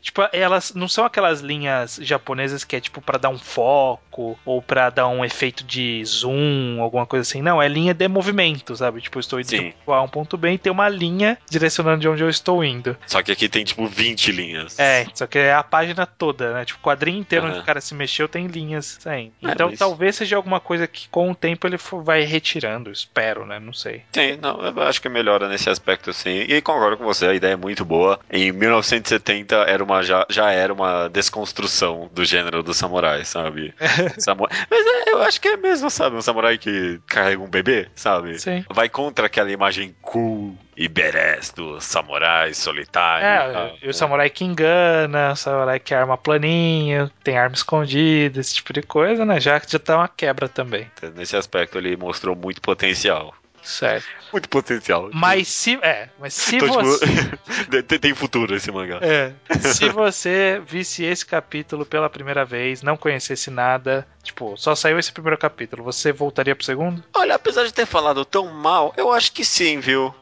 [0.00, 4.60] tipo elas não são aquelas linhas japonesas que é tipo para dar um foco ou
[4.60, 7.42] para dar um efeito de zoom, alguma coisa assim.
[7.42, 9.00] Não, é linha de movimento, sabe?
[9.00, 9.72] Tipo, estou indo Sim.
[9.86, 12.96] A um ponto B e tem uma linha direcionando de onde eu estou indo.
[13.06, 14.78] Só que aqui tem tipo 20 linhas.
[14.78, 16.64] É, só que é a página toda, né?
[16.64, 17.52] Tipo, o quadrinho inteiro uhum.
[17.52, 19.32] onde o cara se mexeu tem linhas saindo.
[19.42, 19.78] É, então mas...
[19.78, 23.58] talvez seja alguma coisa que com o tempo ele vai retirando, espero, né?
[23.58, 24.02] Não sei.
[24.12, 26.44] Sim, não, eu acho que melhora nesse aspecto sim.
[26.48, 28.18] E concordo com você, a ideia é muito boa.
[28.30, 33.74] Em 1970 era uma, já, já era uma desconstrução do gênero do samurai, sabe?
[34.18, 34.56] samurai.
[34.70, 36.16] Mas é, eu acho que é mesmo, sabe?
[36.16, 38.38] Um samurai que carrega um bebê, sabe?
[38.38, 38.64] Sim.
[38.70, 43.26] Vai contra aquela imagem cool e badass do samurai solitário.
[43.26, 48.54] É, e o samurai que engana, o samurai que arma planinho, tem arma escondida, esse
[48.54, 49.40] tipo de coisa, né?
[49.40, 50.88] Já, já tá uma quebra também.
[51.16, 53.34] Nesse aspecto ele mostrou muito potencial.
[53.62, 54.06] Certo.
[54.32, 55.10] Muito potencial.
[55.12, 55.78] Mas se.
[55.82, 57.06] É, mas se então, você.
[57.68, 58.98] Tipo, tem futuro esse mangá.
[59.00, 59.32] É.
[59.58, 65.12] Se você visse esse capítulo pela primeira vez, não conhecesse nada, tipo, só saiu esse
[65.12, 67.02] primeiro capítulo, você voltaria pro segundo?
[67.14, 70.14] Olha, apesar de ter falado tão mal, eu acho que sim, viu?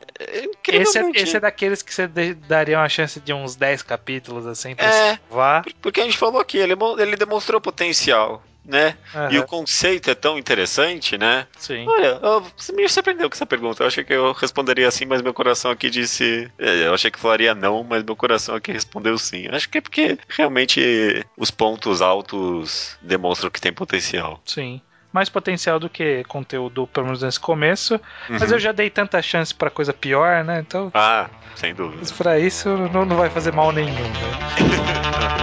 [0.68, 2.06] Esse é, esse é daqueles que você
[2.48, 5.62] daria uma chance de uns 10 capítulos assim pra é, vá.
[5.82, 8.96] Porque a gente falou aqui, ele, ele demonstrou potencial né?
[9.14, 9.30] Uhum.
[9.30, 11.46] E o conceito é tão interessante, né?
[11.58, 11.86] Sim.
[11.88, 12.18] Olha,
[12.56, 13.82] você me surpreendeu com essa pergunta.
[13.82, 16.50] Eu achei que eu responderia assim, mas meu coração aqui disse.
[16.58, 19.48] É, eu achei que falaria não, mas meu coração aqui respondeu sim.
[19.50, 24.40] Acho que é porque realmente os pontos altos demonstram que tem potencial.
[24.44, 24.80] Sim
[25.12, 27.94] mais potencial do que conteúdo, pelo menos nesse começo.
[28.28, 28.36] Uhum.
[28.38, 30.60] Mas eu já dei tanta chance para coisa pior, né?
[30.60, 30.90] Então.
[30.92, 31.96] Ah, sem dúvida.
[32.00, 35.32] Mas pra isso não, não vai fazer mal nenhum, né?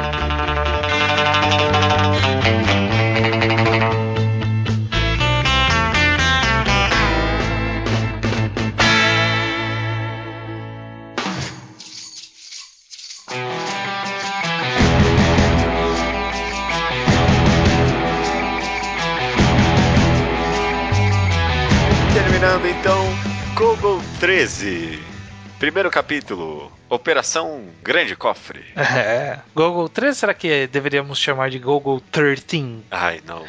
[22.63, 23.06] Terminando então,
[23.56, 24.97] Google 13.
[25.60, 28.63] Primeiro capítulo, Operação Grande Cofre.
[28.76, 29.39] É.
[29.54, 32.84] Google 13, será que deveríamos chamar de Google 13?
[32.89, 33.43] Ai, não.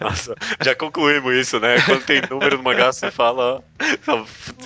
[0.00, 1.80] Nossa, já concluímos isso, né?
[1.80, 3.64] Quando tem número no mangá, você fala.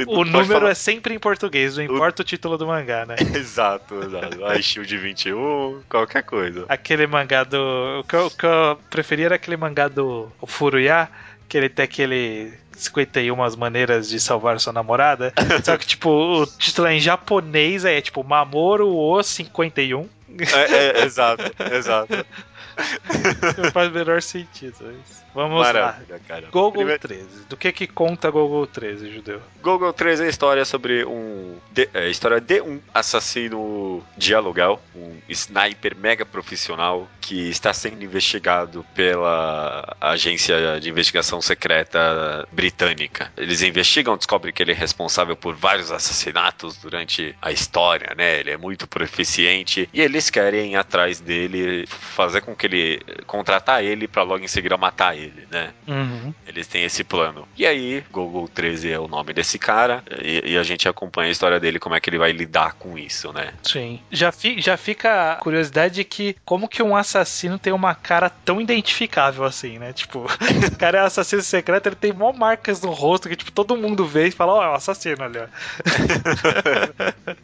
[0.09, 0.71] o número falar...
[0.71, 2.23] é sempre em português, não importa o...
[2.23, 3.17] o título do mangá, né?
[3.35, 4.45] exato, exato.
[4.45, 6.67] A Shield 21, qualquer coisa.
[6.69, 8.01] Aquele mangá do.
[8.01, 11.09] O que eu, o que eu preferia era aquele mangá do Furuya,
[11.49, 15.33] que ele tem aquele 51 maneiras de salvar sua namorada.
[15.65, 20.09] Só que, tipo, o título é em japonês, é tipo Mamoru o 51.
[20.39, 22.13] É, é, exato, exato.
[23.63, 25.24] Não faz o menor sentido isso.
[25.35, 26.19] Vamos Maravilha, lá.
[26.27, 26.47] Cara.
[26.51, 27.01] Google Primeiro...
[27.01, 27.27] 13.
[27.49, 29.43] Do que que conta Google 13, judeu?
[29.61, 31.57] Google 13 é a história sobre um.
[31.73, 37.73] De, é a história de um assassino de aluguel, um sniper mega profissional que está
[37.73, 43.33] sendo investigado pela agência de investigação secreta britânica.
[43.37, 48.39] Eles investigam, descobrem que ele é responsável por vários assassinatos durante a história, né?
[48.39, 53.83] Ele é muito proficiente e eles querem ir atrás dele, fazer com que ele contratar
[53.83, 55.73] ele para logo em seguida matar ele ele, né?
[55.87, 56.33] Uhum.
[56.47, 57.47] Eles têm esse plano.
[57.57, 61.33] E aí, Google 13 é o nome desse cara, e, e, a gente acompanha a
[61.33, 63.53] história dele, como é que ele vai lidar com isso, né?
[63.63, 64.01] Sim.
[64.11, 68.29] Já, fi, já fica a curiosidade de que como que um assassino tem uma cara
[68.29, 69.93] tão identificável assim, né?
[69.93, 70.27] Tipo,
[70.73, 74.07] o cara é assassino secreto, ele tem mó marcas no rosto que, tipo, todo mundo
[74.07, 75.47] vê e fala, ó, oh, é um assassino ali, ó.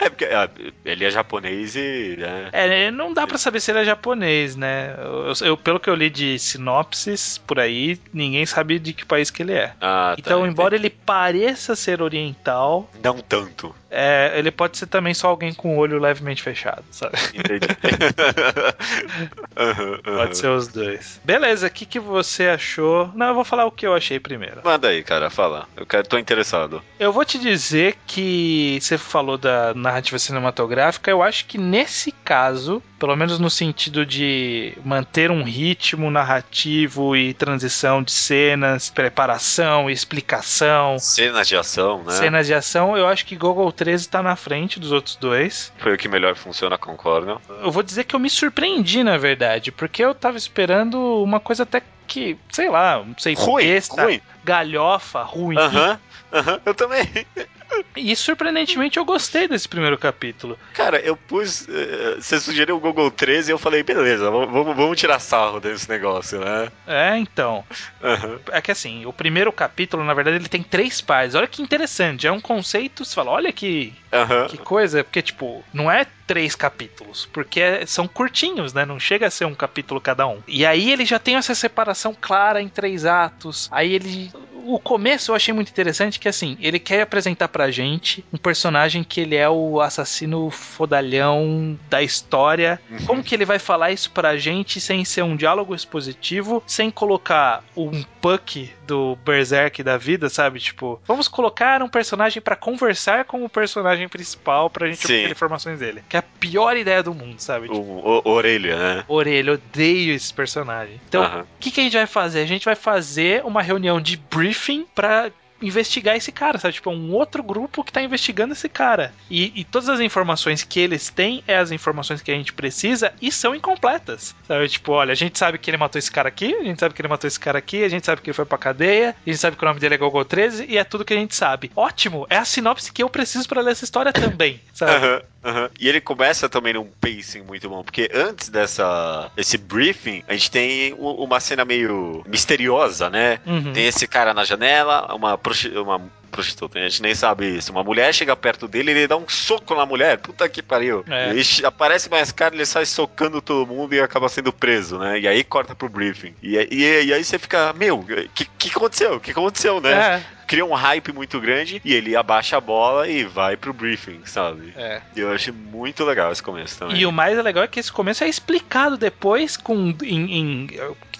[0.00, 0.48] é porque ah,
[0.84, 2.16] ele é japonês e.
[2.18, 2.50] Né?
[2.52, 4.94] É, não dá para saber se ele é japonês, né?
[4.98, 9.04] Eu, eu, pelo que eu li de sinopse, sinopses por aí, ninguém sabe de que
[9.04, 9.72] país que ele é.
[9.80, 12.88] Ah, tá, então, embora ele pareça ser oriental.
[13.02, 13.74] Não tanto.
[13.90, 17.16] É, ele pode ser também só alguém com o olho levemente fechado, sabe?
[17.34, 17.66] Entendi.
[19.56, 20.16] uhum, uhum.
[20.18, 21.18] Pode ser os dois.
[21.24, 23.10] Beleza, o que, que você achou?
[23.14, 24.60] Não, eu vou falar o que eu achei primeiro.
[24.62, 25.66] Manda aí, cara, fala.
[25.74, 26.82] Eu quero, tô interessado.
[27.00, 32.82] Eu vou te dizer que você falou da narrativa cinematográfica, eu acho que nesse caso,
[32.98, 40.98] pelo menos no sentido de manter um ritmo narrativo e transição de cenas, preparação, explicação.
[40.98, 42.12] Cenas de ação, né?
[42.12, 45.72] Cenas de ação, eu acho que Google 13 tá na frente dos outros dois.
[45.78, 47.40] Foi o que melhor funciona, concordo.
[47.62, 51.62] Eu vou dizer que eu me surpreendi, na verdade, porque eu tava esperando uma coisa
[51.62, 54.20] até que, sei lá, não sei, Ruim, besta, ruim.
[54.44, 55.56] galhofa, ruim.
[55.56, 56.00] Aham,
[56.32, 57.06] aham, eu também.
[57.94, 60.58] E surpreendentemente eu gostei desse primeiro capítulo.
[60.72, 61.68] Cara, eu pus.
[61.68, 65.86] eh, Você sugeriu o Google 13 e eu falei, beleza, vamos, vamos- tirar sarro desse
[65.88, 66.72] negócio, né?
[66.86, 67.62] É, então.
[68.02, 68.38] Aham.
[68.52, 71.34] É que assim, o primeiro capítulo, na verdade, ele tem três partes.
[71.34, 72.26] Olha que interessante.
[72.26, 74.46] É um conceito, você fala, olha que, Aham.
[74.48, 75.02] que coisa.
[75.04, 77.26] Porque, tipo, não é três capítulos.
[77.32, 78.84] Porque é- são curtinhos, né?
[78.84, 80.42] Não chega a ser um capítulo cada um.
[80.46, 83.68] E aí ele já tem essa separação clara em três atos.
[83.72, 84.30] Aí ele.
[84.70, 89.02] O começo eu achei muito interessante que assim, ele quer apresentar pra gente um personagem
[89.02, 92.78] que ele é o assassino fodalhão da história.
[92.90, 93.06] Uhum.
[93.06, 97.64] Como que ele vai falar isso pra gente sem ser um diálogo expositivo, sem colocar
[97.74, 100.58] um puck do Berserk da vida, sabe?
[100.60, 105.14] Tipo, vamos colocar um personagem pra conversar com o personagem principal pra gente Sim.
[105.20, 106.02] obter informações dele.
[106.08, 107.68] Que é a pior ideia do mundo, sabe?
[107.68, 109.04] Tipo, O, o- orelha, né?
[109.08, 111.00] Orelha, odeio esse personagem.
[111.08, 112.40] Então, o que, que a gente vai fazer?
[112.42, 116.74] A gente vai fazer uma reunião de briefing pra investigar esse cara, sabe?
[116.74, 119.12] Tipo, é um outro grupo que tá investigando esse cara.
[119.30, 123.12] E, e todas as informações que eles têm é as informações que a gente precisa
[123.20, 124.34] e são incompletas.
[124.46, 124.68] Sabe?
[124.68, 127.00] Tipo, olha, a gente sabe que ele matou esse cara aqui, a gente sabe que
[127.00, 129.38] ele matou esse cara aqui, a gente sabe que ele foi pra cadeia, a gente
[129.40, 131.70] sabe que o nome dele é Gogol 13 e é tudo que a gente sabe.
[131.74, 132.26] Ótimo!
[132.30, 134.92] É a sinopse que eu preciso pra ler essa história também, sabe?
[134.92, 135.70] Aham, aham.
[135.78, 140.50] E ele começa também num pacing muito bom, porque antes dessa esse briefing, a gente
[140.50, 143.40] tem uma cena meio misteriosa, né?
[143.46, 143.72] Uhum.
[143.72, 145.38] Tem esse cara na janela, uma,
[145.82, 147.72] uma prostituta, a gente nem sabe isso.
[147.72, 150.18] Uma mulher chega perto dele ele dá um soco na mulher.
[150.18, 151.04] Puta que pariu.
[151.08, 151.34] É.
[151.34, 155.18] E che- aparece mais cara, ele sai socando todo mundo e acaba sendo preso, né?
[155.18, 156.34] E aí corta pro briefing.
[156.42, 159.16] E, aí- e, e aí você fica, meu, o que, que aconteceu?
[159.16, 159.92] O que aconteceu, né?
[159.92, 164.20] É, Cria um hype muito grande e ele abaixa a bola e vai pro briefing,
[164.24, 164.72] sabe?
[164.76, 165.02] é.
[165.14, 166.96] E eu achei muito legal esse começo também.
[166.98, 170.68] E o mais legal é que esse começo é explicado depois com em, em-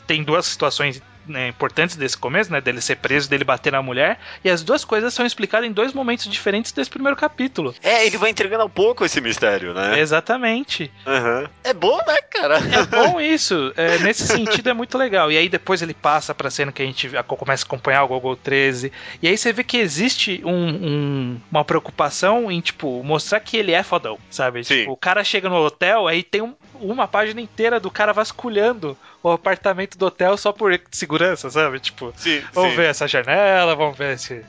[0.06, 4.18] tem duas situações né, importantes desse começo, né, dele ser preso, dele bater na mulher,
[4.44, 7.74] e as duas coisas são explicadas em dois momentos diferentes desse primeiro capítulo.
[7.82, 9.98] É, ele vai entregando um pouco esse mistério, né?
[10.00, 10.90] Exatamente.
[11.06, 11.48] Aham.
[11.64, 12.58] É bom, né, cara?
[12.58, 13.72] É bom isso.
[13.76, 15.30] É, nesse sentido é muito legal.
[15.30, 18.36] E aí depois ele passa pra cena que a gente começa a acompanhar o Google
[18.36, 18.92] 13.
[19.22, 23.72] E aí você vê que existe um- um- uma preocupação em, tipo, mostrar que ele
[23.72, 24.62] é fodão, sabe?
[24.62, 28.96] Tipo, o cara chega no hotel, aí tem um- uma página inteira do cara vasculhando
[29.22, 31.80] o apartamento do hotel só por segurança, sabe?
[31.80, 32.76] Tipo, Sim, vamos sim.
[32.76, 34.44] ver essa janela, vamos ver esse.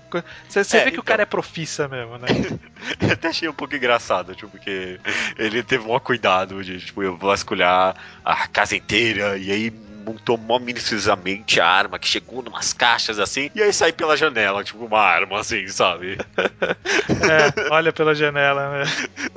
[0.48, 1.04] Você, você É, vê que o então.
[1.06, 2.28] cara é profissa mesmo, né?
[3.02, 5.00] Eu até achei um pouco engraçado, tipo, porque
[5.38, 9.74] ele teve um cuidado de, tipo, eu vasculhar a casa inteira e aí
[10.10, 14.64] montou mó minuciosamente a arma que chegou numas caixas assim e aí sai pela janela,
[14.64, 16.18] tipo, uma arma assim, sabe?
[16.38, 18.84] É, olha pela janela, né?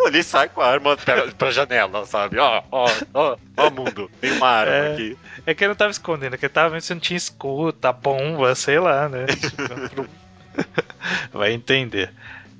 [0.07, 2.39] Ele sai com a arma pra, pra janela, sabe?
[2.39, 4.93] Ó, ó, ó, ó, mundo, tem uma arma É.
[4.95, 5.19] aqui.
[5.47, 7.93] É que ele não tava escondendo, é que ele tava vendo se não tinha escuta,
[7.93, 9.27] bomba, sei lá, né?
[9.89, 10.07] Tipo,
[11.33, 12.13] Vai entender.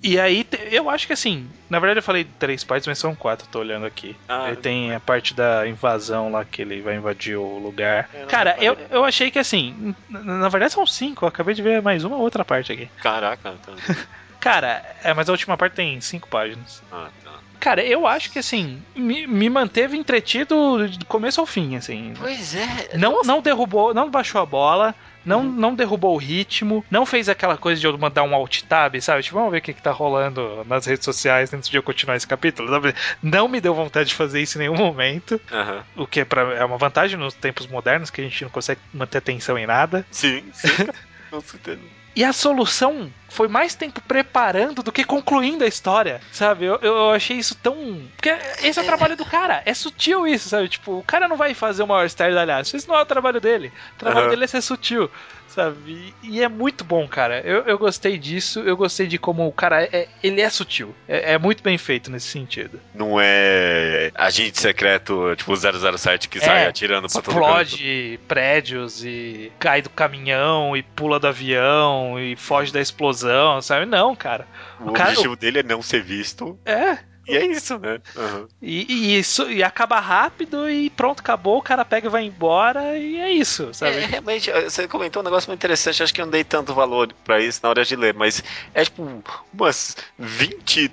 [0.05, 3.47] E aí, eu acho que assim, na verdade eu falei três partes, mas são quatro,
[3.49, 4.17] tô olhando aqui.
[4.27, 8.09] Ah, Aí tem a parte da invasão lá, que ele vai invadir o lugar.
[8.13, 11.55] Eu não Cara, eu, eu achei que assim, na, na verdade são cinco, eu acabei
[11.55, 12.91] de ver mais uma outra parte aqui.
[12.97, 13.77] Caraca, então.
[14.41, 16.83] Cara, é, mas a última parte tem cinco páginas.
[16.91, 17.41] Ah, tá.
[17.63, 22.13] Cara, eu acho que assim, me, me manteve entretido do começo ao fim, assim.
[22.19, 22.99] Pois é.
[22.99, 24.93] Não, não derrubou, não baixou a bola,
[25.25, 29.01] não, não derrubou o ritmo, não fez aquela coisa de eu mandar um alt tab,
[29.01, 29.23] sabe?
[29.23, 32.17] Tipo, vamos ver o que, que tá rolando nas redes sociais antes de eu continuar
[32.17, 32.69] esse capítulo.
[32.69, 32.97] sabe?
[33.23, 35.85] Não me deu vontade de fazer isso em nenhum momento, Aham.
[35.97, 38.81] o que é, pra, é uma vantagem nos tempos modernos, que a gente não consegue
[38.93, 40.05] manter atenção em nada.
[40.11, 40.69] Sim, sim.
[41.31, 42.02] Com certeza.
[42.15, 46.67] E a solução foi mais tempo preparando do que concluindo a história, sabe?
[46.67, 48.03] Eu, eu achei isso tão.
[48.15, 48.29] Porque
[48.63, 49.63] esse é o trabalho do cara.
[49.65, 50.69] É sutil isso, sabe?
[50.69, 52.77] Tipo, o cara não vai fazer uma estardalhaço.
[52.77, 53.73] Isso não é o trabalho dele.
[53.97, 54.31] O trabalho Aham.
[54.31, 55.11] dele é ser sutil,
[55.49, 56.15] sabe?
[56.23, 57.41] E, e é muito bom, cara.
[57.41, 58.61] Eu, eu gostei disso.
[58.61, 60.09] Eu gostei de como o cara é.
[60.23, 60.95] Ele é sutil.
[61.09, 62.79] É, é muito bem feito nesse sentido.
[62.95, 67.33] Não é agente secreto, tipo 007 que sai É, atirando pra todo.
[67.33, 73.87] Explode prédios e cai do caminhão e pula do avião e foge da explosão, sabe?
[73.87, 74.47] Não, cara.
[74.81, 76.59] O, O cara- objetivo dele é não ser visto.
[76.65, 78.01] É, E é isso, né?
[78.17, 78.49] Aham.
[78.61, 82.97] E, e isso e acaba rápido e pronto, acabou, o cara pega e vai embora
[82.99, 83.99] e é isso, sabe?
[83.99, 87.13] É, realmente, você comentou um negócio muito interessante, acho que eu não dei tanto valor
[87.25, 88.43] pra isso na hora de ler, mas
[88.75, 89.23] é tipo
[89.55, 90.91] umas 20,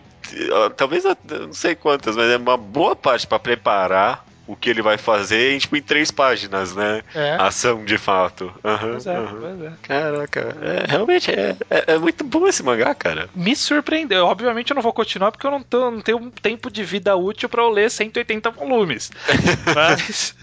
[0.54, 4.82] ah, talvez não sei quantas, mas é uma boa parte pra preparar o que ele
[4.82, 7.04] vai fazer em, tipo, em três páginas, né?
[7.14, 7.36] É.
[7.40, 8.52] Ação, de fato.
[8.66, 9.38] Aham, Pois é, aham.
[9.40, 9.72] pois é.
[9.84, 13.30] Caraca, é, realmente é, é, é muito bom esse mangá, cara.
[13.36, 14.26] Me surpreendeu.
[14.26, 17.16] Obviamente eu não vou continuar porque eu não, tô, não tenho um tempo de vida
[17.16, 19.12] útil pra eu ler 180 volumes.
[19.76, 20.36] Mas,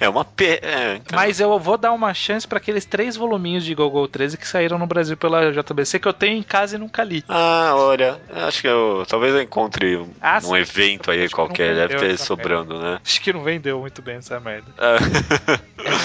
[0.00, 0.58] É uma pe...
[0.62, 1.16] é, então.
[1.18, 4.78] mas eu vou dar uma chance pra aqueles três voluminhos de Gogol 13 que saíram
[4.78, 7.24] no Brasil pela JBC que eu tenho em casa e nunca li.
[7.28, 10.56] Ah, olha, acho que eu talvez eu encontre um, Ah, num sim.
[10.56, 12.98] evento aí qualquer, deve ter sobrando, né?
[13.04, 14.66] Acho que não vendeu muito bem essa merda.
[14.78, 14.96] Ah,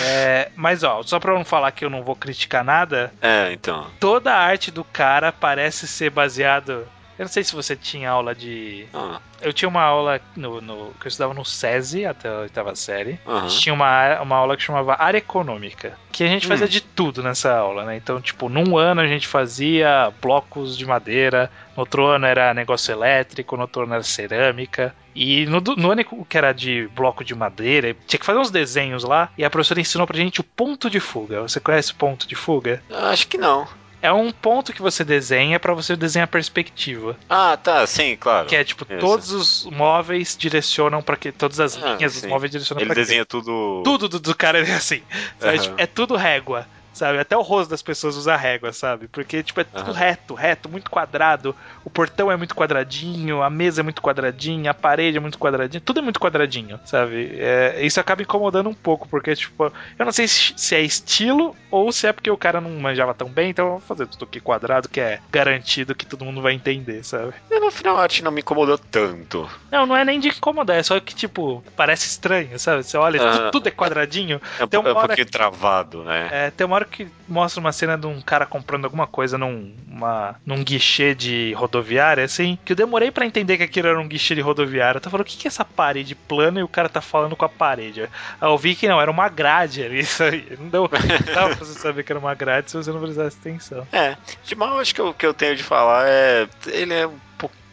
[0.06, 3.88] É, mas ó, só pra não falar que eu não vou criticar nada, É, então.
[4.00, 6.88] toda a arte do cara parece ser baseado.
[7.18, 8.88] Eu não sei se você tinha aula de.
[8.94, 12.76] Ah, Eu tinha uma aula no, no- que eu estudava no SESI até a oitava
[12.76, 13.20] série.
[13.44, 15.98] Gente tinha uma, uma aula que chamava área econômica.
[16.12, 16.70] Que a gente fazia Hum.
[16.70, 17.96] de tudo nessa aula, né?
[17.98, 22.92] Então, tipo, num ano a gente fazia blocos de madeira, no outro ano era negócio
[22.92, 24.96] elétrico, no outro ano era cerâmica.
[25.16, 29.04] E no, no ano que era de bloco de madeira, tinha que fazer uns desenhos
[29.04, 29.30] lá.
[29.38, 31.42] E a professora ensinou pra gente o ponto de fuga.
[31.44, 32.82] Você conhece o ponto de fuga?
[32.90, 33.68] Acho que não.
[34.04, 37.16] É um ponto que você desenha pra você desenhar a perspectiva.
[37.30, 38.48] Ah, tá, sim, claro.
[38.48, 39.00] Que é tipo, Isso.
[39.00, 41.32] todos os móveis direcionam pra que.
[41.32, 42.28] Todas as Ah, linhas dos sim.
[42.28, 43.02] móveis direcionam Ele pra quê?
[43.02, 43.82] desenha tudo.
[43.86, 45.02] tudo do, do cara é assim.
[45.40, 45.56] sabe?
[45.58, 45.64] Aham.
[45.64, 46.68] Tipo, é tudo régua.
[46.94, 47.18] Sabe?
[47.20, 49.08] Até o rosto das pessoas usa régua, sabe?
[49.08, 50.00] Porque, tipo, é tudo Aham.
[50.00, 51.56] reto, reto, muito quadrado.
[51.84, 55.82] O portão é muito quadradinho, a mesa é muito quadradinha, a parede é muito quadradinha,
[55.82, 57.36] tudo é muito quadradinho, sabe?
[57.40, 61.92] É, isso acaba incomodando um pouco, porque, tipo, eu não sei se, é estilo ou
[61.92, 64.40] se é porque o cara não manjava tão bem, então eu vou fazer tudo aqui
[64.40, 67.34] quadrado, que é garantido que todo mundo vai entender, sabe?
[67.50, 69.50] E no final a arte não me incomodou tanto.
[69.72, 72.84] Não, não é nem de incomodar, é só que, tipo, parece estranho, sabe?
[72.84, 73.52] Você olha, Aham.
[73.52, 74.40] tudo, é quadradinho.
[74.60, 76.30] É, Tem uma é um hora pouquinho travado, né?
[76.32, 79.74] É, tem uma hora que mostra uma cena de um cara comprando alguma coisa num,
[79.88, 84.08] uma, num guichê de rodoviária, assim, que eu demorei pra entender que aquilo era um
[84.08, 84.98] guichê de rodoviária.
[84.98, 87.36] Eu tava falando, o que, que é essa parede plana e o cara tá falando
[87.36, 88.10] com a parede?
[88.42, 90.46] Eu vi que não, era uma grade ali, isso aí.
[90.60, 93.88] Não deu, não pra você saber que era uma grade se você não prestasse atenção.
[93.92, 96.48] É, de mal acho que o que eu tenho de falar é.
[96.68, 97.18] Ele é um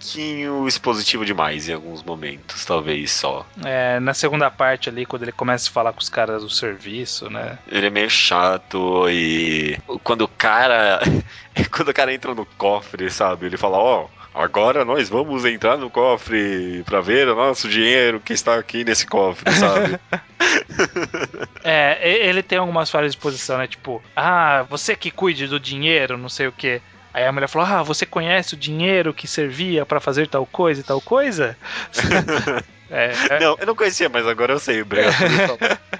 [0.01, 3.47] pouquinho expositivo demais em alguns momentos, talvez só.
[3.63, 7.29] É, na segunda parte ali, quando ele começa a falar com os caras do serviço,
[7.29, 7.59] né?
[7.71, 9.79] Ele é meio chato e.
[10.03, 11.01] Quando o cara.
[11.71, 13.47] quando o cara entra no cofre, sabe?
[13.47, 14.07] Ele fala, ó.
[14.33, 19.05] Agora nós vamos entrar no cofre pra ver o nosso dinheiro que está aqui nesse
[19.05, 19.99] cofre, sabe?
[21.63, 23.67] É, ele tem algumas falhas de posição, né?
[23.67, 26.81] Tipo, ah, você que cuide do dinheiro, não sei o quê.
[27.13, 30.81] Aí a mulher falou: Ah, você conhece o dinheiro que servia pra fazer tal coisa
[30.81, 31.57] e tal coisa?
[32.91, 34.83] é, é, não, eu não conhecia, mas agora eu sei.
[34.83, 35.15] Obrigado.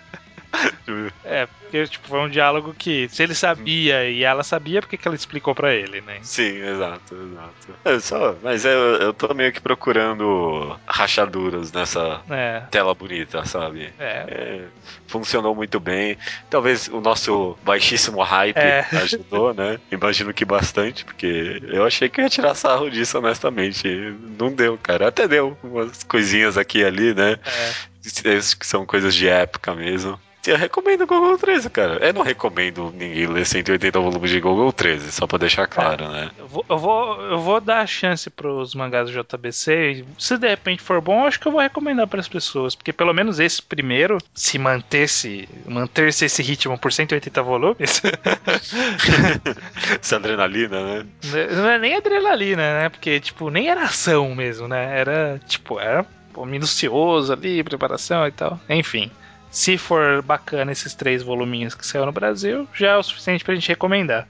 [1.25, 5.07] é, porque tipo, foi um diálogo que, se ele sabia e ela sabia, por que
[5.07, 6.19] ela explicou pra ele, né?
[6.23, 7.79] Sim, exato, exato.
[7.85, 13.93] É só, mas eu, eu tô meio que procurando rachaduras nessa É, tela bonita, sabe?
[13.99, 14.25] é.
[14.29, 14.65] É,
[15.07, 16.17] funcionou muito bem.
[16.49, 18.85] Talvez o nosso baixíssimo hype É.
[19.03, 19.79] ajudou, né?
[19.91, 23.89] Imagino que bastante, porque eu achei que eu ia tirar sarro disso, honestamente.
[24.39, 25.09] Não deu, cara.
[25.09, 27.33] Até deu umas coisinhas aqui e ali, né?
[27.45, 27.91] é.
[28.25, 30.19] Essas que são coisas de época mesmo.
[30.47, 32.07] Eu recomendo o Google 13, cara.
[32.07, 36.31] Eu não recomendo ninguém ler 180 volumes de Google 13, só pra deixar claro, né?
[36.39, 40.05] Eu vou, eu, vou, eu vou dar a chance pros mangás do JBC.
[40.19, 42.75] Se de repente for bom, acho que eu vou recomendar para as pessoas.
[42.75, 48.01] Porque pelo menos esse primeiro, se manter-se manter -se esse ritmo por 180 volumes,
[50.01, 51.07] Essa adrenalina, né?
[51.55, 52.89] não é nem adrenalina, né?
[52.89, 54.99] Porque, tipo, nem era ação mesmo, né?
[54.99, 58.59] Era, tipo, era pô, minucioso ali, preparação e tal.
[58.69, 59.11] Enfim.
[59.51, 63.55] Se for bacana esses três voluminhos que saiu no Brasil, já é o suficiente pra
[63.55, 64.29] gente recomendar.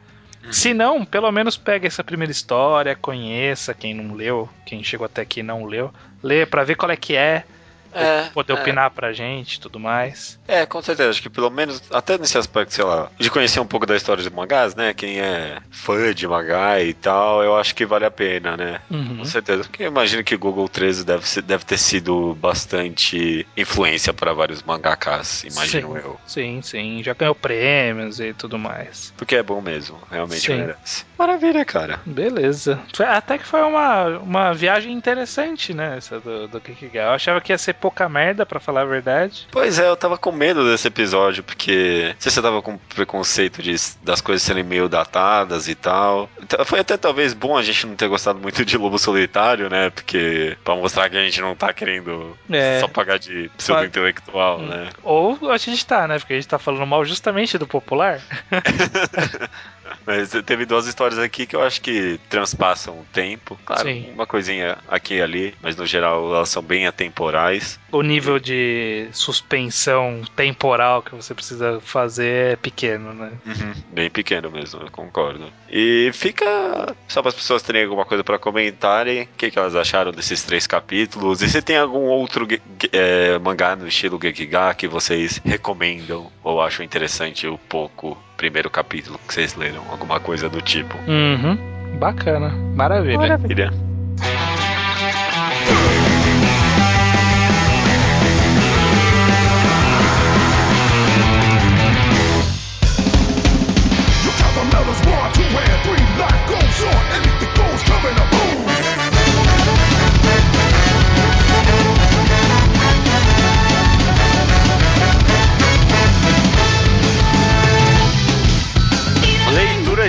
[0.50, 5.20] Se não, pelo menos pega essa primeira história, conheça quem não leu, quem chegou até
[5.20, 5.92] aqui e não leu,
[6.22, 7.44] lê pra ver qual é que é,
[7.92, 8.56] É, poder é.
[8.56, 10.38] opinar pra gente e tudo mais.
[10.46, 11.10] É, com certeza.
[11.10, 14.22] Acho que pelo menos, até nesse aspecto, sei lá, de conhecer um pouco da história
[14.22, 14.92] de mangás, né?
[14.94, 18.80] Quem é fã de mangá e tal, eu acho que vale a pena, né?
[18.90, 19.18] Uhum.
[19.18, 19.64] Com certeza.
[19.64, 24.62] Porque eu imagino que Google 13 deve, ser- deve ter sido bastante influência para vários
[24.62, 25.98] mangakas, imagino Sim.
[25.98, 26.20] eu.
[26.26, 29.12] Sim, sim, já ganhou prêmios e tudo mais.
[29.16, 30.56] Porque é bom mesmo, realmente Sim.
[30.58, 31.04] merece.
[31.18, 32.00] Maravilha, cara.
[32.06, 32.80] Beleza.
[33.08, 35.96] Até que foi uma, uma viagem interessante, né?
[35.98, 37.06] Essa do, do Kikigai.
[37.06, 39.46] Eu achava que ia ser pouca merda, pra falar a verdade.
[39.50, 42.76] Pois é, eu tava com medo desse episódio, porque não sei se você tava com
[42.94, 46.28] preconceito de, das coisas serem meio datadas e tal.
[46.42, 49.90] Então, Foi até talvez bom a gente não ter gostado muito de Lobo Solitário, né?
[49.90, 52.80] Porque pra mostrar que a gente não tá querendo É.
[52.80, 54.88] só pagar de pseudo-intelectual, né?
[55.02, 56.18] Ou a gente tá, né?
[56.18, 58.20] Porque a gente tá falando mal justamente do popular.
[60.06, 63.58] Mas teve duas histórias aqui que eu acho que transpassam o tempo.
[63.64, 64.10] Claro, Sim.
[64.12, 67.78] uma coisinha aqui e ali, mas no geral elas são bem atemporais.
[67.92, 73.32] O nível de suspensão temporal que você precisa fazer é pequeno, né?
[73.46, 75.52] Uhum, bem pequeno mesmo, eu concordo.
[75.68, 79.74] E fica só para as pessoas terem alguma coisa para comentarem, o que, que elas
[79.74, 81.42] acharam desses três capítulos.
[81.42, 82.46] E se tem algum outro
[82.92, 89.20] é, mangá no estilo Gekiga que vocês recomendam ou acham interessante o pouco primeiro capítulo
[89.28, 90.96] que vocês leram, alguma coisa do tipo.
[91.06, 91.58] Uhum.
[91.98, 92.48] Bacana.
[92.74, 93.18] Maravilha.
[93.18, 93.70] Maravilha.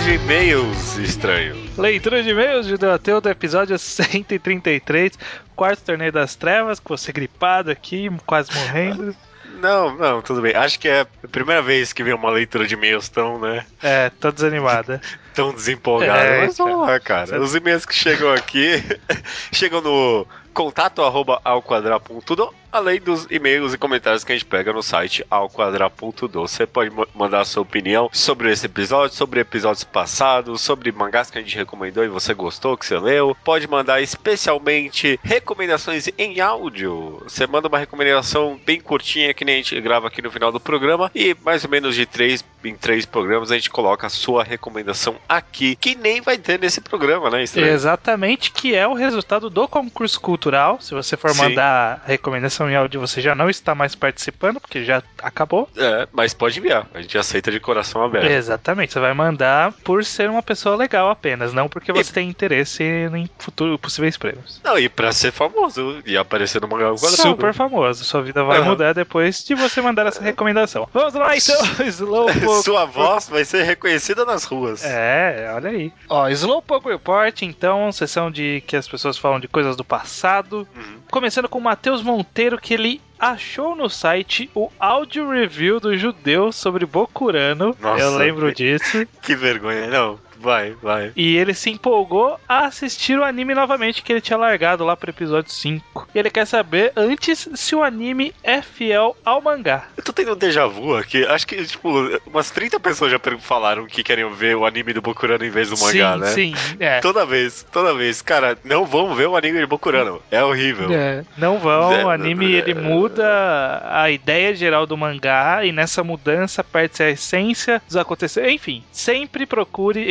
[0.04, 1.56] De e-mails, estranho.
[1.78, 5.12] Leitura de e-mails de Deoteu do episódio 133,
[5.56, 9.16] quarto torneio das trevas, com você gripado aqui, quase morrendo.
[9.60, 10.56] Não, não, tudo bem.
[10.56, 13.64] Acho que é a primeira vez que vem uma leitura de e-mails tão, né?
[13.82, 15.00] É, tão desanimada.
[15.36, 16.20] tão desempolgada.
[16.20, 17.40] É, Mas vamos lá, cara.
[17.40, 18.84] Os e-mails que chegam aqui
[19.54, 24.72] chegam no contato arroba ao quadrado.do além dos e-mails e comentários que a gente pega
[24.72, 26.42] no site alquadra.do.
[26.42, 31.38] Você pode mandar a sua opinião sobre esse episódio, sobre episódios passados, sobre mangás que
[31.38, 33.36] a gente recomendou e você gostou, que você leu.
[33.44, 37.22] Pode mandar especialmente recomendações em áudio.
[37.24, 40.60] Você manda uma recomendação bem curtinha que nem a gente grava aqui no final do
[40.60, 44.44] programa e mais ou menos de três em três programas a gente coloca a sua
[44.44, 47.44] recomendação aqui, que nem vai ter nesse programa, né?
[47.44, 47.68] Estranho?
[47.68, 50.80] Exatamente, que é o resultado do concurso cultural.
[50.80, 51.42] Se você for Sim.
[51.42, 55.68] mandar recomendação gravação em áudio você já não está mais participando, porque já acabou.
[55.76, 56.88] É, mas pode enviar.
[56.94, 58.30] A gente aceita de coração aberto.
[58.30, 58.94] Exatamente.
[58.94, 62.14] Você vai mandar por ser uma pessoa legal apenas, não porque você e...
[62.14, 64.62] tem interesse em futuro, possíveis prêmios.
[64.64, 67.16] Não, e pra ser famoso e aparecer no Mangá Quadrado.
[67.16, 68.04] Super famoso.
[68.04, 68.66] Sua vida vai uhum.
[68.66, 70.88] mudar depois de você mandar essa recomendação.
[70.94, 71.58] Vamos lá, então.
[71.88, 72.64] Slowpoke.
[72.64, 74.84] Sua voz vai ser reconhecida nas ruas.
[74.84, 75.94] É, olha aí.
[76.10, 80.68] Ó, Slowpoke Report, então, sessão de que as pessoas falam de coisas do passado.
[80.76, 81.02] Uhum.
[81.10, 86.52] Começando com o Matheus Monteiro que ele achou no site o áudio review do judeu
[86.52, 87.76] sobre Bokurano.
[87.80, 89.06] Nossa, eu lembro disso.
[89.22, 90.20] Que vergonha, não.
[90.42, 91.12] Vai, vai.
[91.16, 95.12] E ele se empolgou a assistir o anime novamente que ele tinha largado lá pro
[95.12, 96.08] episódio 5.
[96.14, 99.86] E ele quer saber antes se o anime é fiel ao mangá.
[99.96, 101.24] Eu tô tendo um déjà vu aqui.
[101.26, 101.90] Acho que, tipo,
[102.26, 105.78] umas 30 pessoas já falaram que queriam ver o anime do Bokurano em vez do
[105.78, 106.28] mangá, sim, né?
[106.28, 107.00] Sim, é.
[107.00, 108.22] Toda vez, toda vez.
[108.22, 110.22] Cara, não vão ver o anime de Bokurano.
[110.32, 110.92] É horrível.
[110.92, 111.94] É, não vão.
[111.94, 117.10] É, o anime, ele muda a ideia geral do mangá e nessa mudança perde-se a
[117.10, 118.56] essência dos acontecimentos.
[118.56, 120.02] Enfim, sempre procure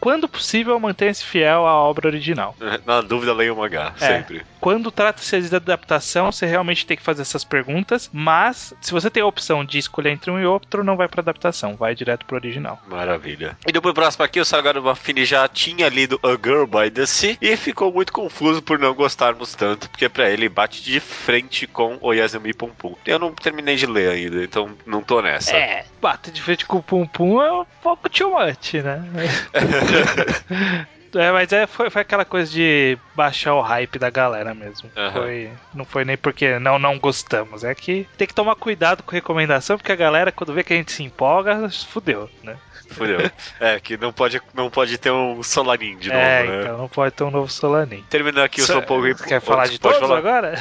[0.00, 2.54] quando possível, mantenha-se fiel à obra original.
[2.86, 4.06] Na dúvida, leia o mangá, é.
[4.06, 4.42] sempre.
[4.64, 9.22] Quando trata-se de adaptação, você realmente tem que fazer essas perguntas, mas se você tem
[9.22, 12.36] a opção de escolher entre um e outro, não vai para adaptação, vai direto pro
[12.36, 12.80] original.
[12.88, 13.58] Maravilha.
[13.68, 17.36] E depois, próximo aqui, o Salgado Bafini já tinha lido A Girl by the Sea
[17.42, 21.98] e ficou muito confuso por não gostarmos tanto, porque para ele bate de frente com
[22.00, 22.96] o Yasumi Pum Pum.
[23.04, 25.54] Eu não terminei de ler ainda, então não tô nessa.
[25.54, 29.04] É, bate de frente com o Pum Pum é um pouco too much, né?
[31.14, 34.90] É, mas é, foi, foi aquela coisa de baixar o hype da galera mesmo.
[34.96, 35.12] Uhum.
[35.12, 37.64] Foi, não foi nem porque não, não gostamos.
[37.64, 40.76] É que tem que tomar cuidado com recomendação, porque a galera, quando vê que a
[40.76, 42.56] gente se empolga, fudeu, né?
[42.90, 43.18] Fudeu.
[43.60, 46.60] É, que não pode, não pode ter um Solanin de novo, é, né?
[46.60, 48.04] então não pode ter um novo Solanin.
[48.08, 49.14] Terminando aqui, sou um pouco...
[49.24, 50.18] Quer falar de todos falar?
[50.18, 50.54] agora?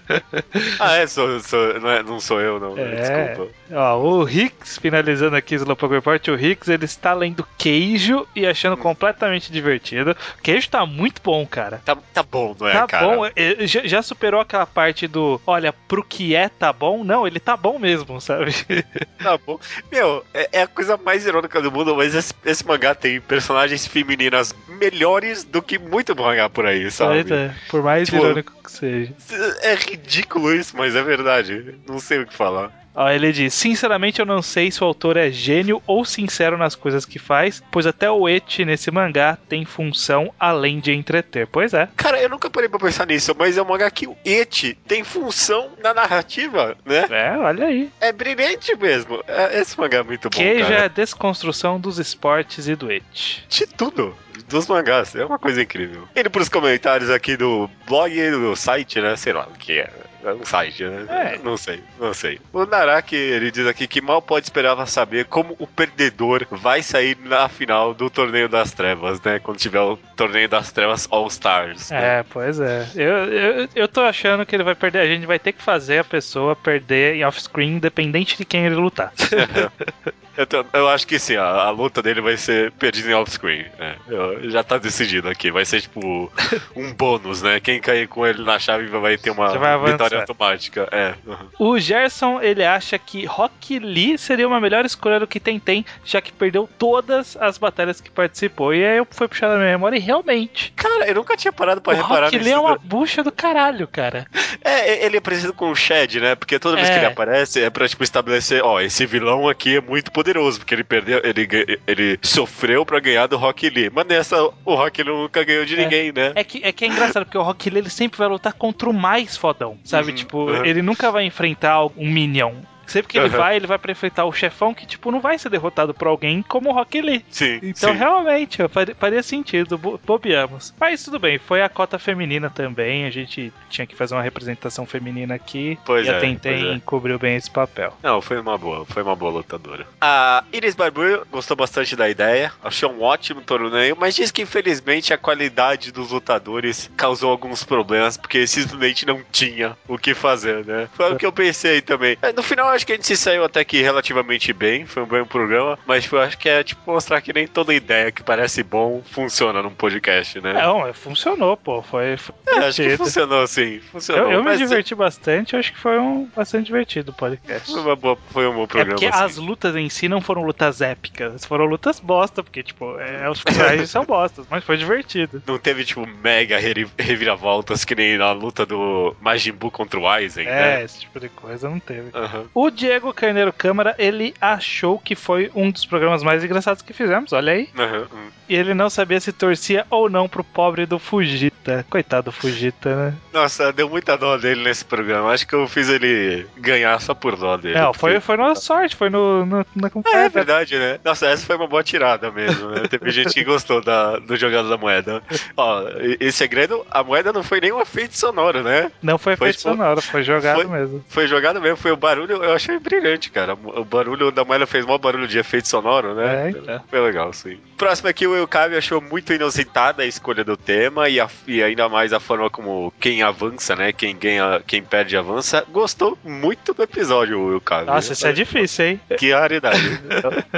[0.78, 1.06] ah, é?
[1.06, 2.78] Sou, sou, não, é, não sou eu, não.
[2.78, 2.94] É.
[2.94, 3.52] Desculpa.
[3.72, 8.46] Ó, o Hicks, finalizando aqui o Slowpoke Report, o Hicks, ele está lendo Queijo e
[8.46, 8.82] achando hum.
[8.82, 10.16] completamente divertido.
[10.42, 11.69] Queijo tá muito bom, cara.
[11.78, 13.06] Tá, tá bom, não é, tá cara?
[13.06, 13.66] Tá bom.
[13.66, 17.04] Já, já superou aquela parte do, olha, pro que é tá bom?
[17.04, 18.52] Não, ele tá bom mesmo, sabe?
[19.20, 19.60] Tá bom.
[19.92, 23.86] Meu, é, é a coisa mais irônica do mundo, mas esse, esse, mangá tem personagens
[23.86, 27.30] femininas melhores do que muito mangá por aí, sabe?
[27.30, 29.12] É, por mais tipo, irônico que seja.
[29.60, 31.74] É ridículo isso, mas é verdade.
[31.86, 32.79] Não sei o que falar.
[33.00, 36.74] Ó, ele diz: Sinceramente, eu não sei se o autor é gênio ou sincero nas
[36.74, 41.46] coisas que faz, pois até o eti nesse mangá tem função além de entreter.
[41.46, 41.88] Pois é.
[41.96, 45.02] Cara, eu nunca parei pra pensar nisso, mas é um mangá que o eti tem
[45.02, 47.06] função na narrativa, né?
[47.10, 47.90] É, olha aí.
[48.02, 49.24] É brilhante mesmo.
[49.26, 50.36] É, esse mangá é muito bom.
[50.36, 53.46] Que já é a desconstrução dos esportes e do eti.
[53.48, 54.14] De tudo
[54.46, 55.14] dos mangás.
[55.14, 56.06] É uma coisa incrível.
[56.14, 59.16] Indo pros comentários aqui do blog e do site, né?
[59.16, 59.90] Sei lá o que É
[60.24, 61.06] um site, né?
[61.08, 61.38] É.
[61.38, 62.40] Não sei, não sei.
[62.52, 67.16] O Naraki, ele diz aqui que mal pode esperar saber como o perdedor vai sair
[67.24, 69.38] na final do Torneio das Trevas, né?
[69.38, 71.90] Quando tiver o Torneio das Trevas All Stars.
[71.90, 72.20] Né?
[72.20, 72.86] É, pois é.
[72.94, 75.00] Eu, eu, eu tô achando que ele vai perder.
[75.00, 78.76] A gente vai ter que fazer a pessoa perder em off-screen, independente de quem ele
[78.76, 79.12] lutar.
[80.36, 83.66] Eu, eu, acho que sim, a, a, luta dele vai ser perdida em off-screen.
[83.78, 83.96] É,
[84.44, 85.50] já tá decidido aqui.
[85.50, 86.32] Vai ser tipo
[86.76, 87.60] um bônus, né?
[87.60, 89.48] Quem cair com ele na chave vai ter uma
[89.84, 90.88] vitória automática.
[90.92, 91.14] É.
[91.58, 96.20] O Gerson, ele acha que Rock Lee seria uma melhor escolha do que Tentem, já
[96.20, 98.74] que perdeu todas as batalhas que participou.
[98.74, 100.72] E aí eu fui puxar na minha memória e realmente.
[100.76, 103.86] Cara, eu nunca tinha parado pra o reparar Rock Lee é uma bucha do caralho,
[103.86, 104.26] cara.
[104.62, 106.34] É, ele é parecido com o Shed, né?
[106.34, 106.92] Porque toda vez é.
[106.92, 110.74] que ele aparece é pra tipo, estabelecer, ó, esse vilão aqui é muito poderoso, porque
[110.74, 113.90] ele perdeu, ele, ele sofreu pra ganhar do Rock Lee.
[113.92, 115.82] Mas nessa, o Rock Lee nunca ganhou de é.
[115.82, 116.32] ninguém, né?
[116.34, 118.90] É que, é que é engraçado, porque o Rock Lee ele sempre vai lutar contra
[118.90, 120.10] o mais fodão, sabe?
[120.10, 120.64] Uhum, tipo, uhum.
[120.64, 122.52] ele nunca vai enfrentar um Minion.
[122.90, 123.36] Sempre que ele uhum.
[123.36, 126.42] vai, ele vai pra enfrentar o chefão que, tipo, não vai ser derrotado por alguém
[126.42, 127.24] como o Rock Lee.
[127.30, 127.60] Sim.
[127.62, 127.98] Então, sim.
[127.98, 128.58] realmente,
[128.98, 130.74] faria sentido, bobeamos.
[130.78, 133.04] Mas tudo bem, foi a cota feminina também.
[133.04, 135.78] A gente tinha que fazer uma representação feminina aqui.
[135.84, 136.80] Pois e é, a Tentem é.
[136.84, 137.96] cobriu bem esse papel.
[138.02, 139.86] Não, foi uma boa, foi uma boa lutadora.
[140.00, 145.14] A Iris Barbu gostou bastante da ideia, achou um ótimo torneio, mas diz que infelizmente
[145.14, 150.88] a qualidade dos lutadores causou alguns problemas, porque simplesmente não tinha o que fazer, né?
[150.94, 152.18] Foi o que eu pensei também.
[152.34, 155.24] No final, acho que a gente se saiu até que relativamente bem, foi um bom
[155.26, 159.02] programa, mas eu acho que é tipo mostrar que nem toda ideia que parece bom
[159.10, 160.54] funciona num podcast, né?
[160.54, 161.82] Não, funcionou, pô.
[161.82, 162.16] Foi.
[162.16, 163.80] foi é, acho que funcionou sim.
[163.80, 164.30] Funcionou.
[164.30, 167.70] Eu, eu me diverti bastante, acho que foi um bastante divertido o podcast.
[167.70, 168.92] Foi, uma boa, foi um bom programa.
[168.92, 169.24] É porque assim.
[169.24, 173.42] as lutas em si não foram lutas épicas, foram lutas bosta, porque, tipo, é, os
[173.42, 175.42] personagens são bostas, mas foi divertido.
[175.46, 176.58] Não teve, tipo, mega
[176.98, 180.80] reviravoltas que nem na luta do Majin Buu contra o Aizen, é, né?
[180.80, 182.10] É, esse tipo de coisa não teve.
[182.16, 182.46] Uhum.
[182.54, 186.92] O o Diego Carneiro Câmara, ele achou que foi um dos programas mais engraçados que
[186.92, 187.68] fizemos, olha aí.
[187.76, 188.30] Uhum.
[188.48, 191.84] E ele não sabia se torcia ou não pro pobre do Fujita.
[191.88, 193.14] Coitado do Fujita, né?
[193.32, 195.30] Nossa, deu muita dó dele nesse programa.
[195.30, 197.78] Acho que eu fiz ele ganhar só por dó dele.
[197.78, 200.98] Não, foi, foi na sorte, foi no, no na É, é verdade, né?
[201.04, 202.82] Nossa, essa foi uma boa tirada mesmo, né?
[202.88, 205.22] Teve gente que gostou da, do jogado da moeda.
[205.56, 205.84] Ó,
[206.20, 208.90] e, segredo, a moeda não foi nem um efeito sonoro, né?
[209.02, 211.04] Não foi efeito foi, tipo, sonoro, foi jogado foi, mesmo.
[211.08, 213.54] Foi jogado mesmo, foi o barulho, eu achei brilhante, cara.
[213.54, 216.46] O barulho da moeda fez maior barulho de efeito sonoro, né?
[216.46, 216.84] É, então.
[216.88, 217.58] Foi legal, sim.
[217.76, 221.88] Próximo aqui, o Elkabe achou muito inusitada a escolha do tema e, a, e, ainda
[221.88, 223.92] mais a forma como quem avança, né?
[223.92, 225.64] Quem ganha, quem perde avança.
[225.70, 227.86] Gostou muito do episódio, o Elkabe.
[227.86, 229.00] Nossa, isso é difícil, hein?
[229.18, 229.80] Que raridade.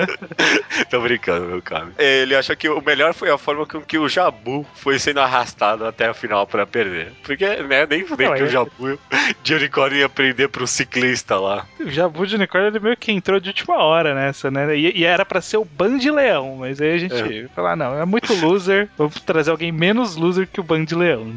[0.91, 1.93] Tô brincando, Elkabe.
[1.99, 5.87] Ele achou que o melhor foi a forma com que o Jabu foi sendo arrastado
[5.87, 7.13] até a final pra perder.
[7.23, 8.99] Porque, né, nem, nem que o Jabu
[9.43, 11.67] de unicórnio ia prender pro ciclista lá.
[11.85, 14.77] O Jabu de unicórnio ele meio que entrou de última hora nessa, né?
[14.77, 17.49] E, e era para ser o Band Leão, mas aí a gente é.
[17.49, 21.35] falou: ah, não, é muito loser, vamos trazer alguém menos loser que o Band Leão.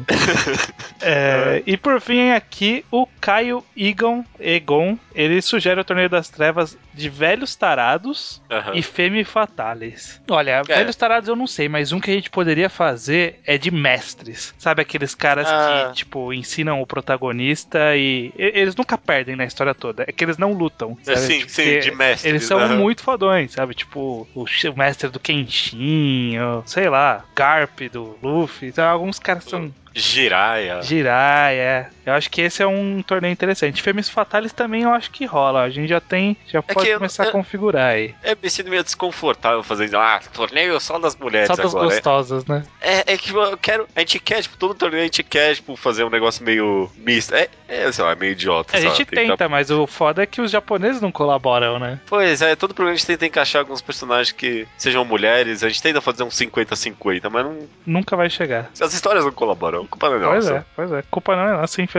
[1.00, 6.76] é, e por fim, aqui o Caio Egon, Egon, ele sugere o Torneio das Trevas
[6.92, 8.74] de velhos tarados uhum.
[8.74, 10.20] e femi fatales.
[10.30, 10.62] Olha, é.
[10.62, 14.54] velhos tarados eu não sei, mas um que a gente poderia fazer é de mestres.
[14.58, 15.88] Sabe aqueles caras ah.
[15.88, 20.04] que, tipo, ensinam o protagonista e eles nunca perdem na história toda.
[20.06, 20.96] É que eles não lutam.
[21.02, 21.18] Sabe?
[21.18, 22.24] Sim, Porque sim, de mestres.
[22.24, 23.74] Eles são muito fodões, sabe?
[23.74, 24.44] Tipo, o
[24.76, 28.68] mestre do Kenshin, ou, sei lá, Garp do Luffy.
[28.68, 30.82] Então, alguns caras são Jiraiya.
[30.82, 31.88] Jiraiya, é.
[32.06, 33.82] Eu acho que esse é um torneio interessante.
[33.82, 35.62] Fêmeas Fatales também eu acho que rola.
[35.62, 38.14] A gente já tem, já é pode começar eu, a configurar aí.
[38.22, 41.86] É me sinto meio desconfortável fazendo, ah, torneio só das mulheres Só das agora.
[41.86, 42.64] gostosas, né?
[42.80, 45.74] É, é que eu quero, a gente quer, tipo, todo torneio a gente quer, tipo,
[45.74, 47.34] fazer um negócio meio misto.
[47.34, 48.76] É, é sei lá, é meio idiota.
[48.76, 51.98] A gente tenta, mas o foda é que os japoneses não colaboram, né?
[52.06, 55.82] Pois é, todo programa a gente tenta encaixar alguns personagens que sejam mulheres, a gente
[55.82, 57.58] tenta fazer um 50-50, mas não...
[57.84, 58.70] Nunca vai chegar.
[58.80, 60.32] As histórias não colaboram culpa não é nossa.
[60.32, 61.02] Pois é, pois é.
[61.10, 61.95] Culpa não é nossa, infelizmente.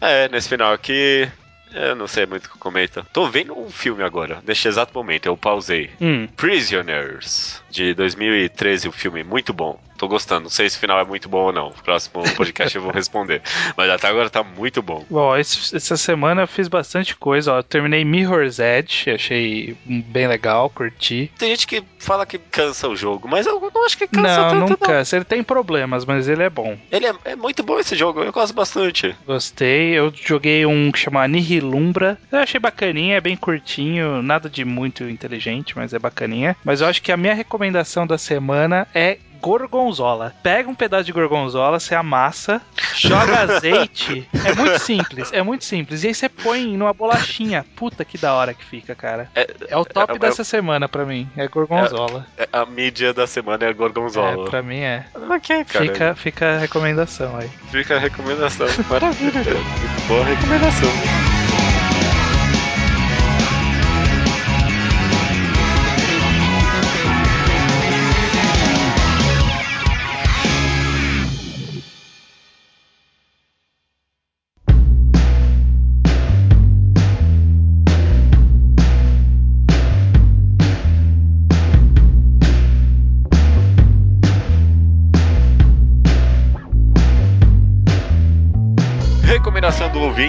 [0.00, 1.28] É, nesse final aqui.
[1.74, 3.04] Eu não sei muito o que comenta.
[3.12, 5.90] Tô vendo um filme agora, neste exato momento, eu pausei.
[6.00, 6.26] Hum.
[6.36, 9.78] Prisoners, de 2013, o filme, muito bom.
[9.98, 10.44] Tô gostando.
[10.44, 11.70] Não sei se o final é muito bom ou não.
[11.70, 13.42] No próximo podcast eu vou responder.
[13.76, 15.04] Mas até agora tá muito bom.
[15.10, 17.52] Bom, esse, essa semana eu fiz bastante coisa.
[17.52, 17.58] Ó.
[17.58, 21.30] Eu terminei Mirror's Edge, achei bem legal, curti.
[21.36, 24.66] Tem gente que fala que cansa o jogo, mas eu não acho que cansa não,
[24.66, 24.70] tanto.
[24.70, 25.16] Não, cansa.
[25.16, 26.78] Ele tem problemas, mas ele é bom.
[26.92, 29.16] Ele é, é, muito bom esse jogo, eu gosto bastante.
[29.26, 29.90] Gostei.
[29.90, 32.16] Eu joguei um que chama Nihilumbra.
[32.30, 36.56] Eu achei bacaninha, é bem curtinho, nada de muito inteligente, mas é bacaninha.
[36.64, 40.34] Mas eu acho que a minha recomendação da semana é gorgonzola.
[40.42, 42.60] Pega um pedaço de gorgonzola, você amassa,
[42.96, 44.28] joga azeite.
[44.44, 46.04] É muito simples, é muito simples.
[46.04, 47.64] E aí você põe numa bolachinha.
[47.76, 49.30] Puta que da hora que fica, cara.
[49.34, 52.26] É, é o top é, é dessa semana pra mim, é gorgonzola.
[52.36, 54.46] É, a mídia da semana é a gorgonzola.
[54.46, 55.06] É, pra mim é.
[55.14, 55.84] Ok, cara.
[55.84, 57.48] Fica, fica a recomendação aí.
[57.70, 58.66] Fica a recomendação.
[58.88, 59.58] Maravilha, cara.
[60.06, 61.27] Boa recomendação.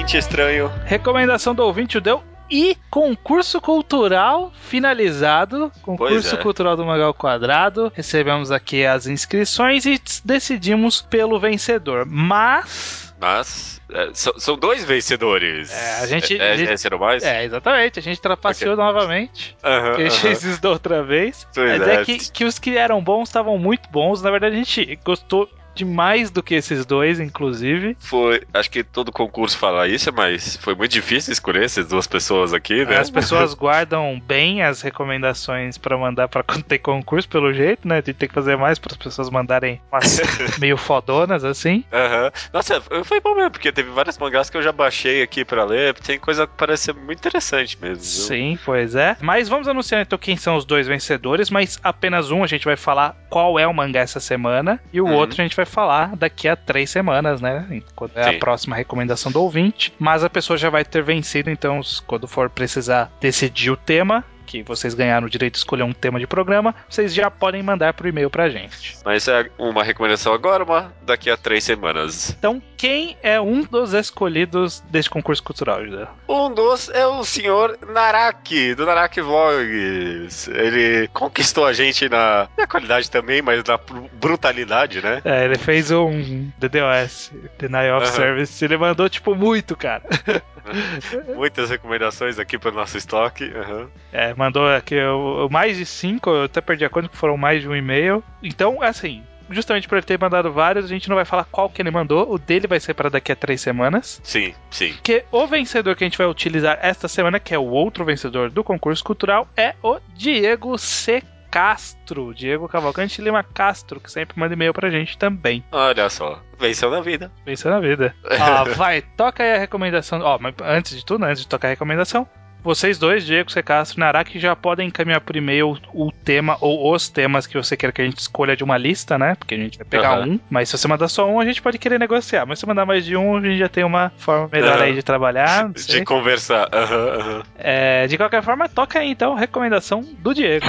[0.09, 0.71] Ouvinte estranho.
[0.85, 5.71] Recomendação do ouvinte deu e concurso cultural finalizado.
[5.83, 6.37] Concurso é.
[6.37, 7.91] cultural do Magal Quadrado.
[7.93, 12.07] Recebemos aqui as inscrições e decidimos pelo vencedor.
[12.07, 13.13] Mas.
[13.19, 13.79] Mas.
[13.91, 15.71] É, são, são, dois vencedores.
[15.71, 16.39] É, a gente.
[16.39, 17.23] É, a gente, é, mais?
[17.23, 17.99] É, exatamente.
[17.99, 18.83] A gente trapaceou okay.
[18.83, 19.55] novamente.
[19.63, 21.47] Uhum, a gente fez isso da outra vez.
[21.53, 24.23] Pois Mas é, é que, que os que eram bons estavam muito bons.
[24.23, 27.95] Na verdade, a gente gostou de mais do que esses dois, inclusive.
[27.99, 32.53] Foi, acho que todo concurso fala isso, mas foi muito difícil escolher essas duas pessoas
[32.53, 32.97] aqui, né?
[32.97, 37.95] As pessoas guardam bem as recomendações para mandar para quando tem concurso, pelo jeito, né?
[37.95, 40.19] A gente tem que fazer mais para as pessoas mandarem umas
[40.59, 41.83] meio fodonas assim.
[41.91, 42.31] Uhum.
[42.53, 45.93] Nossa, foi bom mesmo, porque teve várias mangás que eu já baixei aqui para ler,
[45.95, 48.03] tem coisa que parece muito interessante mesmo.
[48.03, 49.15] Sim, pois é.
[49.21, 52.75] Mas vamos anunciar então quem são os dois vencedores, mas apenas um a gente vai
[52.75, 55.13] falar qual é o mangá essa semana e o uhum.
[55.13, 57.81] outro a gente vai falar daqui a três semanas, né?
[57.95, 58.35] Quando é Sim.
[58.35, 59.93] a próxima recomendação do ouvinte.
[59.99, 64.63] Mas a pessoa já vai ter vencido, então, quando for precisar decidir o tema, que
[64.63, 68.07] vocês ganharam o direito de escolher um tema de programa, vocês já podem mandar por
[68.07, 68.97] e-mail pra gente.
[69.05, 72.35] Mas é uma recomendação agora, uma daqui a três semanas.
[72.39, 76.07] Então, quem é um dos escolhidos deste concurso cultural, José?
[76.27, 80.47] Um dos é o senhor Naraki, do Naraki Vlogs.
[80.47, 83.79] Ele conquistou a gente na, na qualidade também, mas na
[84.13, 85.21] brutalidade, né?
[85.23, 88.15] É, ele fez um DDoS, Denial of uhum.
[88.15, 88.65] Service.
[88.65, 90.01] Ele mandou, tipo, muito, cara.
[91.35, 93.45] Muitas recomendações aqui para o nosso estoque.
[93.45, 93.87] Uhum.
[94.11, 97.61] É, mandou aqui o, mais de cinco, eu até perdi a conta que foram mais
[97.61, 98.23] de um e-mail.
[98.41, 101.81] Então, assim, justamente por ele ter mandado vários, a gente não vai falar qual que
[101.81, 102.31] ele mandou.
[102.31, 104.21] O dele vai ser para daqui a três semanas.
[104.23, 104.93] Sim, sim.
[104.93, 108.49] Porque o vencedor que a gente vai utilizar esta semana, que é o outro vencedor
[108.49, 111.23] do concurso cultural, é o Diego C.
[111.49, 115.63] Castro, Diego Cavalcante Lima Castro, que sempre manda e-mail pra gente também.
[115.71, 117.31] Olha só, venceu na vida.
[117.45, 118.15] Venceu na vida.
[118.25, 120.21] Ó, vai, toca aí a recomendação.
[120.21, 122.27] Ó, mas antes de tudo, antes de tocar a recomendação,
[122.63, 127.07] vocês dois, Diego, Secastro e Naraki, já podem encaminhar por e-mail o tema ou os
[127.07, 129.35] temas que você quer que a gente escolha de uma lista, né?
[129.35, 130.33] Porque a gente vai pegar uhum.
[130.33, 130.39] um.
[130.49, 132.45] Mas se você mandar só um, a gente pode querer negociar.
[132.45, 134.83] Mas se mandar mais de um, a gente já tem uma forma melhor uhum.
[134.83, 135.69] aí de trabalhar.
[135.89, 136.67] De conversar.
[136.67, 140.65] Uhum, é, de qualquer forma, toca aí então a recomendação do Diego.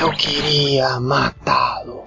[0.00, 2.06] Eu queria matá-lo.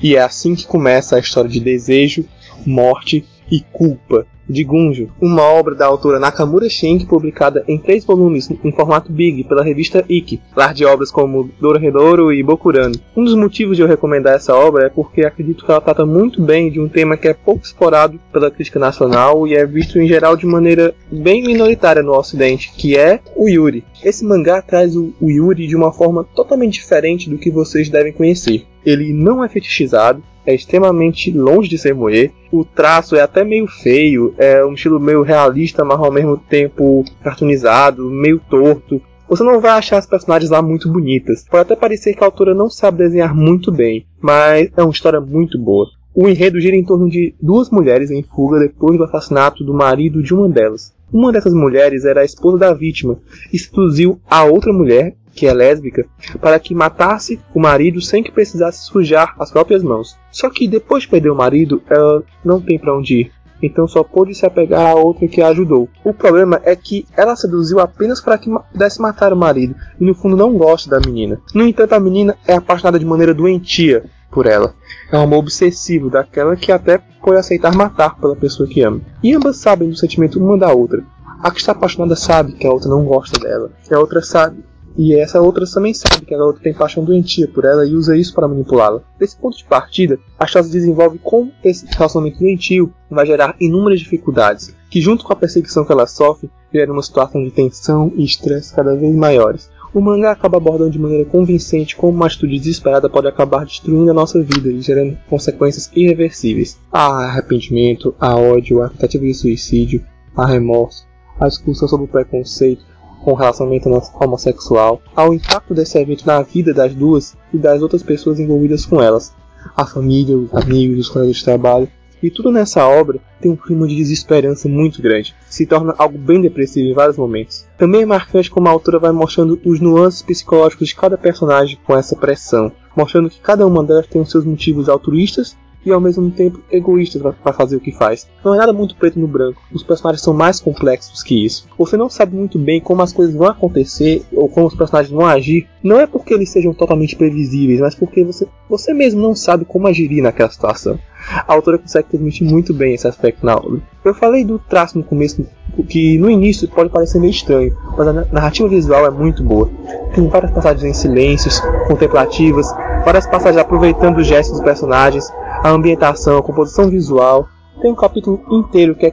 [0.00, 2.28] E é assim que começa a história de desejo,
[2.66, 8.48] morte e culpa de Gunjo, uma obra da autora Nakamura Shenki publicada em três volumes
[8.50, 12.94] em formato Big pela revista Ikki, lar de obras como Dorohedoro e Bokurano.
[13.16, 16.40] Um dos motivos de eu recomendar essa obra é porque acredito que ela trata muito
[16.40, 20.06] bem de um tema que é pouco explorado pela crítica nacional e é visto em
[20.06, 23.84] geral de maneira bem minoritária no ocidente, que é o Yuri.
[24.04, 28.64] Esse mangá traz o Yuri de uma forma totalmente diferente do que vocês devem conhecer.
[28.84, 32.30] Ele não é fetichizado, é extremamente longe de ser moe.
[32.52, 37.04] O traço é até meio feio, é um estilo meio realista, mas ao mesmo tempo
[37.22, 39.02] cartoonizado, meio torto.
[39.28, 41.44] Você não vai achar as personagens lá muito bonitas.
[41.50, 45.20] Pode até parecer que a autora não sabe desenhar muito bem, mas é uma história
[45.20, 45.86] muito boa.
[46.14, 50.22] O enredo gira em torno de duas mulheres em fuga depois do assassinato do marido
[50.22, 50.94] de uma delas.
[51.12, 53.18] Uma dessas mulheres era a esposa da vítima
[53.52, 56.06] e seduziu a outra mulher que é lésbica,
[56.40, 60.16] para que matasse o marido sem que precisasse sujar as próprias mãos.
[60.32, 63.32] Só que depois de perder o marido, ela não tem para onde ir.
[63.62, 65.88] Então só pôde se apegar a outra que a ajudou.
[66.04, 70.14] O problema é que ela seduziu apenas para que pudesse matar o marido e no
[70.14, 71.40] fundo não gosta da menina.
[71.54, 74.74] No entanto, a menina é apaixonada de maneira doentia por ela.
[75.10, 79.00] É um amor obsessivo daquela que até pode aceitar matar pela pessoa que ama.
[79.22, 81.02] E ambas sabem do sentimento uma da outra.
[81.42, 83.70] A que está apaixonada sabe que a outra não gosta dela.
[83.90, 84.62] E a outra sabe
[84.98, 88.16] e essa outra também sabe que a garota tem paixão doentia por ela e usa
[88.16, 89.02] isso para manipulá-la.
[89.18, 94.74] Desse ponto de partida, a história desenvolve como esse relacionamento doentio vai gerar inúmeras dificuldades,
[94.90, 98.74] que junto com a perseguição que ela sofre, gera uma situação de tensão e estresse
[98.74, 99.70] cada vez maiores.
[99.92, 104.14] O mangá acaba abordando de maneira convincente como uma atitude desesperada pode acabar destruindo a
[104.14, 106.78] nossa vida e gerando consequências irreversíveis.
[106.92, 111.06] Há arrependimento, há ódio, há tentativa de suicídio, há remorso,
[111.40, 112.84] há discussão sobre o preconceito
[113.26, 113.88] com relacionamento
[114.20, 118.86] homossexual, há o impacto desse evento na vida das duas e das outras pessoas envolvidas
[118.86, 119.34] com elas,
[119.76, 121.88] a família, os amigos, os colegas de trabalho,
[122.22, 126.40] e tudo nessa obra tem um clima de desesperança muito grande, se torna algo bem
[126.40, 127.66] depressivo em vários momentos.
[127.76, 131.96] Também é marcante como a autora vai mostrando os nuances psicológicos de cada personagem com
[131.96, 135.56] essa pressão, mostrando que cada uma delas tem os seus motivos altruístas
[135.86, 138.28] e ao mesmo tempo egoístas para fazer o que faz.
[138.44, 139.62] Não é nada muito preto no branco.
[139.72, 141.66] Os personagens são mais complexos que isso.
[141.78, 145.24] Você não sabe muito bem como as coisas vão acontecer ou como os personagens vão
[145.24, 145.68] agir.
[145.82, 149.86] Não é porque eles sejam totalmente previsíveis, mas porque você, você mesmo não sabe como
[149.86, 150.98] agiria naquela situação.
[151.46, 153.80] A autora consegue transmitir muito bem esse aspecto na obra.
[154.04, 155.44] Eu falei do traço no começo,
[155.88, 159.68] que no início pode parecer meio estranho, mas a narrativa visual é muito boa.
[160.14, 162.72] Tem várias passagens em silêncios, contemplativas,
[163.04, 165.28] várias passagens aproveitando os gestos dos personagens,
[165.66, 167.48] a ambientação, a composição visual.
[167.80, 169.10] Tem um capítulo inteiro que é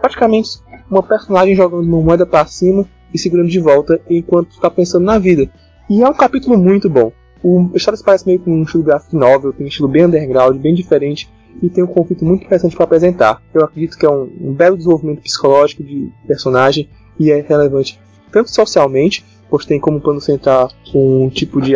[0.00, 0.50] praticamente
[0.90, 5.18] uma personagem jogando uma moeda para cima e segurando de volta enquanto está pensando na
[5.18, 5.48] vida.
[5.88, 7.12] E é um capítulo muito bom.
[7.42, 10.74] O se parece meio com um estilo graphic novel, tem um estilo bem underground, bem
[10.74, 11.28] diferente
[11.60, 13.42] e tem um conflito muito interessante para apresentar.
[13.52, 16.88] Eu acredito que é um, um, belo desenvolvimento psicológico de personagem
[17.18, 21.74] e é relevante tanto socialmente, pois tem como plano central um tipo de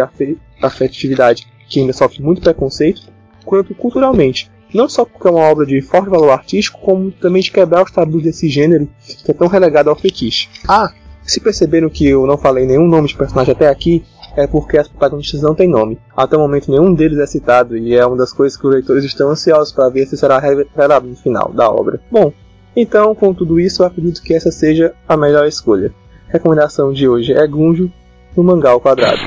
[0.63, 3.13] afetividade que ainda sofre muito preconceito,
[3.47, 4.51] quanto culturalmente.
[4.75, 7.91] Não só porque é uma obra de forte valor artístico, como também de quebrar os
[7.91, 8.89] tabus desse gênero
[9.25, 10.49] que é tão relegado ao fetiche.
[10.69, 10.93] Ah,
[11.23, 14.05] se perceberam que eu não falei nenhum nome de personagem até aqui,
[14.37, 15.99] é porque as protagonistas não têm nome.
[16.17, 19.05] Até o momento nenhum deles é citado e é uma das coisas que os leitores
[19.05, 22.01] estão ansiosos para ver se será revelado no final da obra.
[22.11, 22.33] Bom,
[22.75, 25.93] então com tudo isso eu acredito que essa seja a melhor escolha.
[26.29, 27.91] Recomendação de hoje é Gunjo
[28.37, 29.23] no mangá ao quadrado.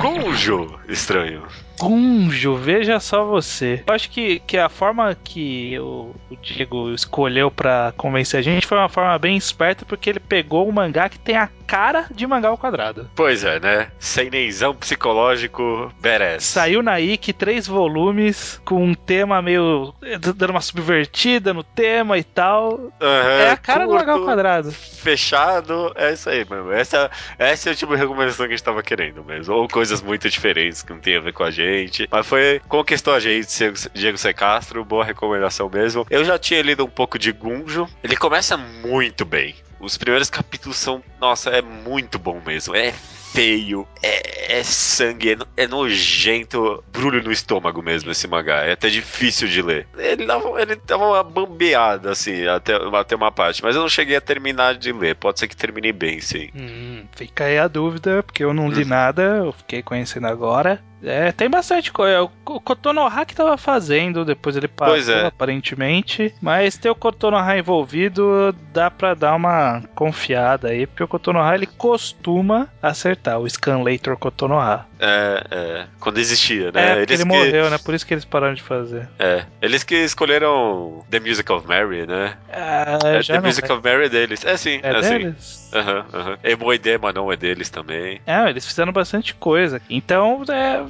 [0.00, 1.42] Gunjo, estranho.
[1.80, 3.82] Gunjo, veja só você.
[3.86, 8.66] Eu acho que, que a forma que o, o Diego escolheu para convencer a gente
[8.66, 12.26] foi uma forma bem esperta, porque ele pegou um mangá que tem a cara de
[12.26, 13.08] mangá ao quadrado.
[13.14, 13.90] Pois é, né?
[13.98, 16.44] Sem nenzão psicológico, badass.
[16.44, 19.94] Saiu na IK três volumes com um tema meio.
[20.20, 22.72] dando uma subvertida no tema e tal.
[22.72, 24.70] Uhum, é a cara curto, do mangá ao quadrado.
[24.70, 26.72] Fechado, é isso aí, mano.
[26.72, 29.54] Essa, essa é o tipo de recomendação que a gente tava querendo mesmo.
[29.54, 32.08] Ou coisas muito diferentes que não tem a ver com a gente gente.
[32.10, 32.60] Mas foi.
[32.68, 33.48] Conquistou a gente,
[33.94, 34.32] Diego C.
[34.32, 36.06] Castro, boa recomendação mesmo.
[36.10, 37.88] Eu já tinha lido um pouco de Gunjo.
[38.02, 39.54] Ele começa muito bem.
[39.78, 41.02] Os primeiros capítulos são.
[41.20, 42.74] Nossa, é muito bom mesmo.
[42.76, 42.92] É
[43.32, 48.64] feio, é, é sangue, é, é, nojento, brulho no estômago mesmo esse mangá.
[48.64, 49.86] É até difícil de ler.
[49.96, 54.16] Ele dava, ele dava uma bambeada, assim, até, até uma parte, mas eu não cheguei
[54.16, 55.14] a terminar de ler.
[55.14, 56.50] Pode ser que termine bem, sim.
[56.54, 60.82] Hum, fica aí a dúvida, porque eu não li nada, eu fiquei conhecendo agora.
[61.02, 62.22] É, tem bastante coisa.
[62.22, 65.26] O Kotonoha que tava fazendo, depois ele passou, é.
[65.26, 66.34] aparentemente.
[66.40, 71.66] Mas ter o Kotonoha envolvido, dá pra dar uma confiada aí, porque o Kotonoha ele
[71.66, 74.86] costuma acertar, o Scanlator Kotonoha.
[74.98, 75.86] É, é.
[75.98, 76.98] Quando existia, né?
[76.98, 77.24] É, ele que...
[77.24, 77.78] morreu, né?
[77.78, 79.08] Por isso que eles pararam de fazer.
[79.18, 79.46] É.
[79.62, 82.36] Eles que escolheram The Music of Mary, né?
[82.50, 83.72] É, é The Music é.
[83.72, 84.44] of Mary é deles.
[84.44, 85.70] É sim, é, é deles.
[85.72, 86.30] Aham, uhum, aham.
[86.30, 86.36] Uhum.
[86.44, 88.20] Emoidema não é deles também.
[88.26, 89.80] É, eles fizeram bastante coisa.
[89.88, 90.84] Então, é, é,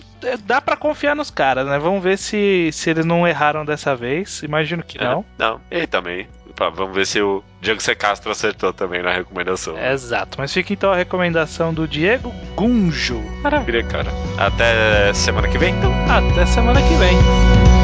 [0.45, 1.79] dá para confiar nos caras, né?
[1.79, 4.43] Vamos ver se, se eles não erraram dessa vez.
[4.43, 5.25] Imagino que não.
[5.39, 6.29] não, e também.
[6.75, 7.95] Vamos ver se o Diego C.
[7.95, 9.79] Castro acertou também na recomendação.
[9.79, 13.19] Exato, mas fica então a recomendação do Diego Gunjo.
[13.43, 14.11] Maravilha, cara.
[14.37, 15.93] Até semana que vem, então.
[16.11, 17.80] Até semana que vem.